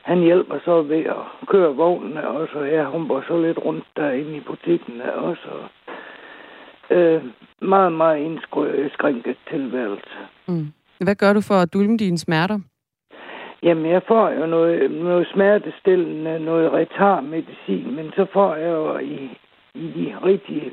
[0.02, 4.38] Han hjælper så ved at køre vognene også, og jeg humper så lidt rundt derinde
[4.38, 5.50] i butikken også.
[6.92, 7.24] Øh,
[7.62, 10.18] meget, meget indskrænket tilværelse.
[10.48, 10.68] Mm.
[11.00, 12.60] Hvad gør du for at dulme dine smerter?
[13.64, 19.38] Jamen, jeg får jo noget, noget smertestillende, noget retardmedicin, men så får jeg jo i,
[19.76, 20.72] i de rigtig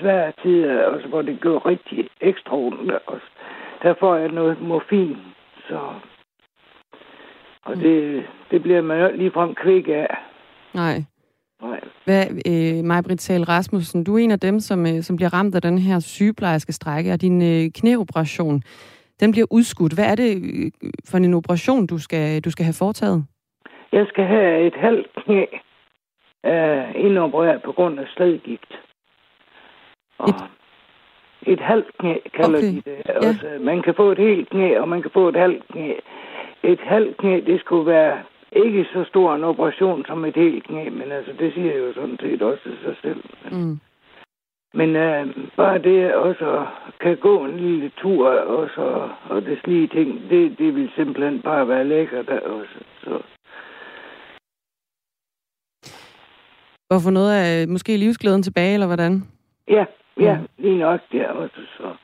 [0.00, 3.26] svære tider, også hvor det går rigtig ekstra ondt, også,
[3.82, 5.16] der får jeg noget morfin,
[5.68, 5.80] så...
[7.64, 7.80] Og mm.
[7.80, 10.16] det, det bliver man jo ligefrem kvik af.
[10.74, 11.04] Nej.
[12.06, 15.54] Hvad, øh, Maj-Britt Sahl Rasmussen, du er en af dem, som, øh, som bliver ramt
[15.54, 18.62] af den her sygeplejerske strække og din øh, knæoperation
[19.20, 19.94] den bliver udskudt.
[19.94, 20.70] Hvad er det øh,
[21.10, 23.24] for en operation, du skal, du skal have foretaget?
[23.92, 25.44] Jeg skal have et halvt knæ
[26.50, 28.72] uh, indopereret på grund af sledgigt.
[30.18, 30.44] Og et,
[31.46, 32.68] et halvt knæ kalder okay.
[32.68, 33.02] de det.
[33.08, 33.18] Ja.
[33.28, 35.92] Også, man kan få et helt knæ, og man kan få et halvt knæ.
[36.62, 38.18] Et halvt knæ, det skulle være
[38.64, 42.18] ikke så stor en operation som et helt knæ, men altså, det siger jo sådan
[42.20, 43.22] set også sig selv.
[43.52, 43.80] Mm.
[44.74, 45.26] Men øh,
[45.56, 46.66] bare det også
[47.00, 51.42] kan gå en lille tur og, så, og det slige ting, det, det vil simpelthen
[51.42, 52.78] bare være lækkert også.
[53.04, 53.22] Så.
[56.90, 59.22] Og få noget af måske livsglæden tilbage, eller hvordan?
[59.68, 59.84] Ja,
[60.20, 60.46] ja, mm.
[60.58, 61.60] lige nok der også.
[61.76, 61.94] Så.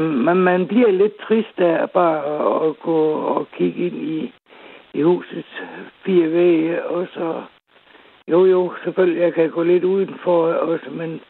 [0.00, 2.18] Man, man bliver lidt trist af bare
[2.68, 4.32] at gå og kigge ind i,
[4.94, 5.48] i husets
[6.04, 7.42] fire vægge, og så
[8.28, 11.20] jo, jo, selvfølgelig, jeg kan gå lidt udenfor også, men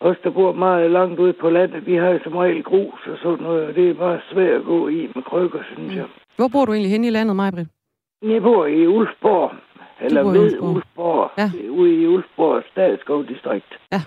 [0.00, 3.18] os, der bor meget langt ude på landet, vi har jo som regel grus og
[3.22, 5.96] sådan noget, og det er bare svært at gå i med krykker, synes mm.
[5.96, 6.06] jeg.
[6.36, 7.66] Hvor bor du egentlig henne i landet, Majbrit?
[8.22, 9.52] Jeg bor i Ulfborg,
[10.00, 11.50] eller ved Ulfborg, Ulfborg ja.
[11.70, 13.78] ude i Ulfborg Statskovdistrikt.
[13.92, 14.00] Ja.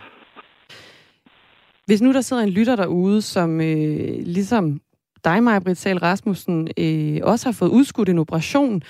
[1.86, 4.80] Hvis nu der sidder en lytter derude, som øh, ligesom
[5.26, 8.82] dig, Maja Britsal Rasmussen, øh, også har fået udskudt en operation,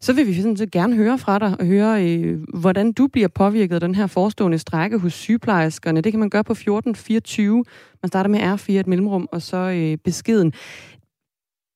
[0.00, 3.28] så vil vi sådan set gerne høre fra dig og høre, øh, hvordan du bliver
[3.28, 6.00] påvirket af den her forestående strække hos sygeplejerskerne.
[6.00, 7.64] Det kan man gøre på 1424.
[8.02, 10.52] Man starter med R4 et mellemrum, og så øh, beskeden.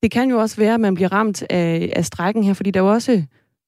[0.03, 2.79] det kan jo også være, at man bliver ramt af, af strækken her, fordi der
[2.79, 3.23] er jo også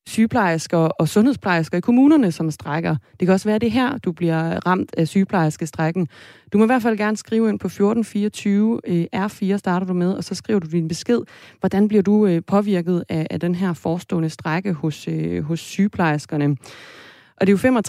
[0.08, 2.96] sygeplejersker og sundhedsplejersker i kommunerne, som strækker.
[3.20, 6.08] Det kan også være det her, du bliver ramt af sygeplejerskestrækken.
[6.54, 10.14] Du må i hvert fald gerne skrive ind på 1424 øh, R4 starter du med,
[10.14, 11.22] og så skriver du din besked.
[11.60, 16.58] Hvordan bliver du øh, påvirket af, af den her forestående strække hos, øh, hos sygeplejerskerne?
[17.42, 17.80] Og det er jo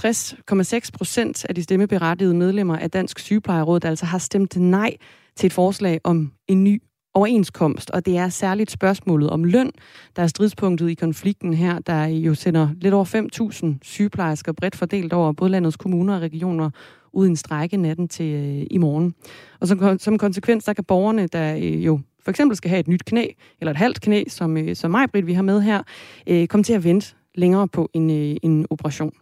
[0.82, 4.96] 65,6 procent af de stemmeberettigede medlemmer af Dansk Sygeplejeråd, der altså har stemt nej
[5.36, 6.82] til et forslag om en ny
[7.14, 9.70] overenskomst, og det er særligt spørgsmålet om løn,
[10.16, 13.04] der er stridspunktet i konflikten her, der jo sender lidt over
[13.74, 16.70] 5.000 sygeplejersker bredt fordelt over både landets kommuner og regioner
[17.12, 19.14] ud i en strække natten til øh, i morgen.
[19.60, 22.88] Og som, som konsekvens, der kan borgerne, der øh, jo for eksempel skal have et
[22.88, 23.26] nyt knæ,
[23.60, 25.82] eller et halvt knæ, som, øh, som mig, Britt, vi har med her,
[26.26, 29.12] øh, komme til at vente længere på en, øh, en operation.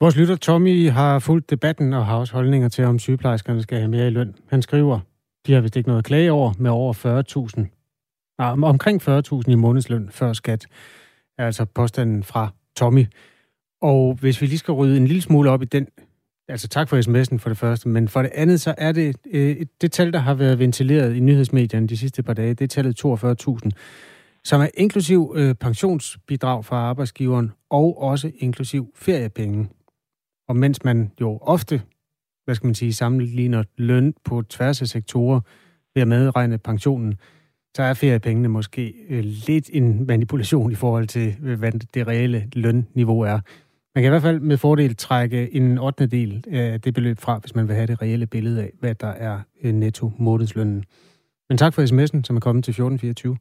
[0.00, 3.88] Vores lytter Tommy har fulgt debatten og har også holdninger til, om sygeplejerskerne skal have
[3.88, 4.34] mere i løn.
[4.48, 5.00] Han skriver,
[5.48, 8.34] de har vist ikke noget at klage over med over 40.000.
[8.38, 10.66] Nej, omkring 40.000 i månedsløn før skat.
[11.38, 13.06] Er altså påstanden fra Tommy.
[13.82, 15.86] Og hvis vi lige skal rydde en lille smule op i den,
[16.48, 19.66] altså tak for sms'en for det første, men for det andet, så er det øh,
[19.80, 23.04] det tal, der har været ventileret i nyhedsmedierne de sidste par dage, det er tallet
[23.04, 23.70] 42.000,
[24.44, 29.68] som er inklusiv øh, pensionsbidrag fra arbejdsgiveren og også inklusiv feriepenge.
[30.48, 31.82] Og mens man jo ofte
[32.48, 35.40] hvad skal man sige, sammenligner løn på tværs af sektorer
[35.94, 37.14] ved at medregne pensionen,
[37.76, 42.48] så er feriepengene måske øh, lidt en manipulation i forhold til, øh, hvad det reelle
[42.52, 43.40] lønniveau er.
[43.94, 46.06] Man kan i hvert fald med fordel trække en 8.
[46.06, 49.06] del af det beløb fra, hvis man vil have det reelle billede af, hvad der
[49.06, 50.84] er øh, netto månedslønnen.
[51.48, 53.36] Men tak for sms'en, som er kommet til 1424.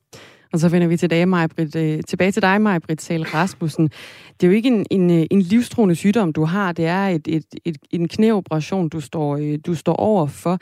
[0.53, 3.87] Og så finder vi tilbage, Majbrit, øh, tilbage til dig, Majbrit Sal Rasmussen.
[4.35, 6.71] Det er jo ikke en, en, øh, en livstruende sygdom, du har.
[6.71, 10.57] Det er et, et, et, en knæoperation, du står, øh, du står over for.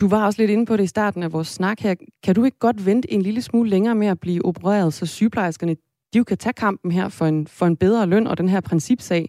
[0.00, 1.94] Du var også lidt inde på det i starten af vores snak her.
[2.24, 5.76] Kan du ikke godt vente en lille smule længere med at blive opereret, så sygeplejerskerne
[6.12, 8.60] de jo kan tage kampen her for en, for en bedre løn og den her
[8.60, 9.28] principsag?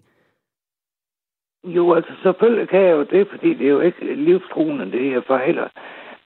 [1.63, 5.21] Jo, altså selvfølgelig kan jeg jo det, fordi det er jo ikke livstruende, det her
[5.27, 5.67] for heller.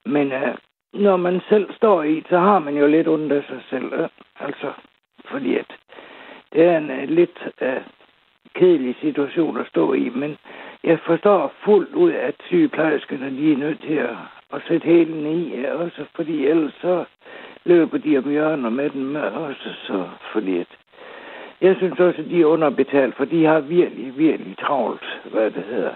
[0.06, 0.54] Men uh,
[0.94, 3.92] når man selv står i, så har man jo lidt ondt af sig selv.
[3.92, 4.08] Øh,
[4.40, 4.72] altså,
[5.30, 5.66] fordi at
[6.52, 7.82] det er en uh, lidt uh,
[8.54, 10.36] kedelig situation at stå i, men
[10.84, 14.16] jeg forstår fuldt ud, at sygeplejerskerne de er nødt til at,
[14.52, 17.04] at sætte hælen i, også fordi ellers så
[17.64, 20.68] løber de om hjørner med den også, så fordi at
[21.60, 25.64] jeg synes også, at de er underbetalt, for de har virkelig, virkelig travlt, hvad det
[25.64, 25.94] hedder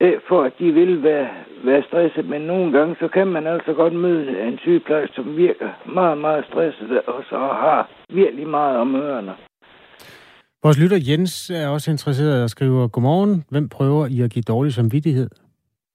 [0.00, 1.28] øh, for at de vil være,
[1.64, 2.28] være stresset.
[2.28, 6.44] Men nogle gange, så kan man altså godt møde en sygeplejerske, som virker meget, meget
[6.50, 9.34] stresset, og så har virkelig meget om ørerne.
[10.62, 14.72] Vores lytter Jens er også interesseret og skriver, Godmorgen, hvem prøver I at give dårlig
[14.72, 15.30] samvittighed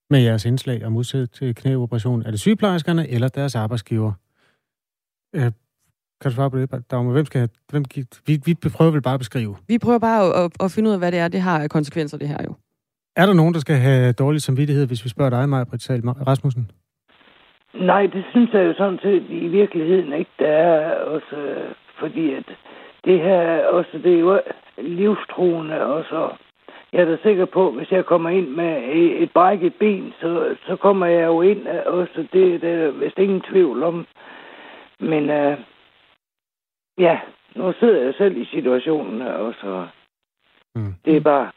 [0.10, 2.22] med jeres indslag om udsæt til knæoperation?
[2.22, 4.12] Er det sygeplejerskerne eller deres arbejdsgiver?
[5.36, 5.52] Øh,
[6.22, 7.12] kan du svare på det, Dagmar?
[7.12, 7.86] Hvem skal, hvem,
[8.26, 9.56] vi, vi prøver vel bare at beskrive.
[9.68, 12.18] Vi prøver bare at, at, at finde ud af, hvad det er, det har konsekvenser,
[12.18, 12.56] det her jo.
[13.16, 15.90] Er der nogen, der skal have dårlig samvittighed, hvis vi spørger dig, Maja Britt
[16.28, 16.72] Rasmussen?
[17.74, 21.58] Nej, det synes jeg jo sådan set i virkeligheden ikke, der er også,
[22.00, 22.46] fordi at
[23.06, 24.42] det her også, det er jo
[24.78, 26.30] livstruende også.
[26.94, 28.82] Jeg er da sikker på, hvis jeg kommer ind med
[29.24, 32.28] et brækket ben, så, så kommer jeg jo ind også.
[32.34, 34.08] Det, det er vist ingen tvivl om.
[35.00, 35.58] Men uh,
[36.98, 37.20] ja,
[37.56, 39.88] nu sidder jeg selv i situationen også.
[40.76, 40.94] Mm.
[41.06, 41.52] Det er bare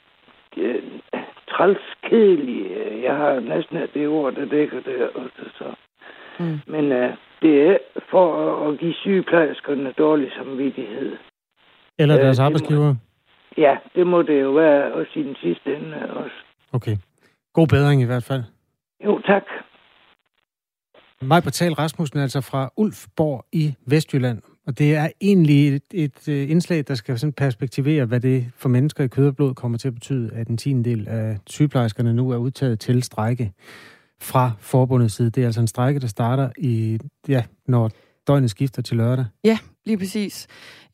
[1.57, 2.61] træls kedelig.
[3.03, 5.43] Jeg har næsten det ord, der dækker det også.
[5.59, 5.75] Så.
[6.39, 6.61] Mm.
[6.67, 7.11] Men uh,
[7.43, 7.79] det er
[8.11, 8.27] for
[8.69, 11.17] at give sygeplejerskerne dårlig samvittighed.
[11.99, 12.93] Eller deres uh, arbejdsgiver?
[12.93, 12.97] Må,
[13.57, 16.37] ja, det må det jo være også i den sidste ende også.
[16.73, 16.97] Okay.
[17.53, 18.43] God bedring i hvert fald.
[19.05, 19.45] Jo, tak.
[21.23, 24.43] Maj Bertal Rasmussen, altså fra Ulfborg i Vestjylland.
[24.67, 28.69] Og det er egentlig et, et øh, indslag, der skal sådan perspektivere, hvad det for
[28.69, 32.15] mennesker i kød og blod kommer til at betyde, at en tiende del af sygeplejerskerne
[32.15, 33.53] nu er udtaget til strække
[34.21, 35.31] fra forbundets side.
[35.31, 36.99] Det er altså en strække, der starter i,
[37.29, 37.91] ja, når
[38.27, 39.25] døgnet skifter til lørdag.
[39.45, 40.47] Ja, lige præcis.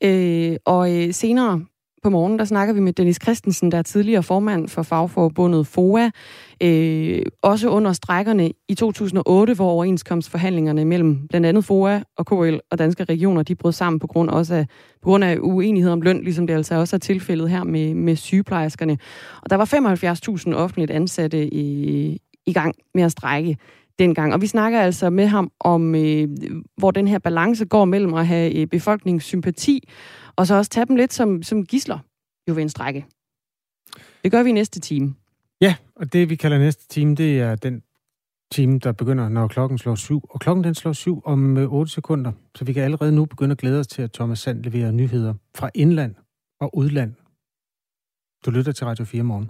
[0.03, 1.65] Øh, og øh, senere
[2.03, 6.09] på morgen, der snakker vi med Dennis Christensen, der er tidligere formand for fagforbundet FOA.
[6.63, 12.79] Øh, også under strækkerne i 2008, hvor overenskomstforhandlingerne mellem blandt andet FOA og KL og
[12.79, 14.67] danske regioner, de brød sammen på grund, også af,
[15.01, 18.15] på grund af uenighed om løn, ligesom det altså også er tilfældet her med, med
[18.15, 18.97] sygeplejerskerne.
[19.41, 19.65] Og der var
[20.45, 23.57] 75.000 offentligt ansatte i, i gang med at strække
[23.99, 24.33] dengang.
[24.33, 26.27] Og vi snakker altså med ham om, øh,
[26.77, 29.89] hvor den her balance går mellem at have øh, befolkningssympati
[30.41, 31.99] og så også tage dem lidt som, som gisler
[32.49, 33.05] jo ved en strække.
[34.23, 35.15] Det gør vi i næste time.
[35.61, 37.83] Ja, og det vi kalder næste time, det er den
[38.51, 40.21] time, der begynder, når klokken slår syv.
[40.29, 43.51] Og klokken den slår syv om øh, 8 sekunder, så vi kan allerede nu begynde
[43.51, 46.15] at glæde os til, at Thomas Sand leverer nyheder fra indland
[46.59, 47.13] og udland.
[48.45, 49.49] Du lytter til Radio 4 morgen.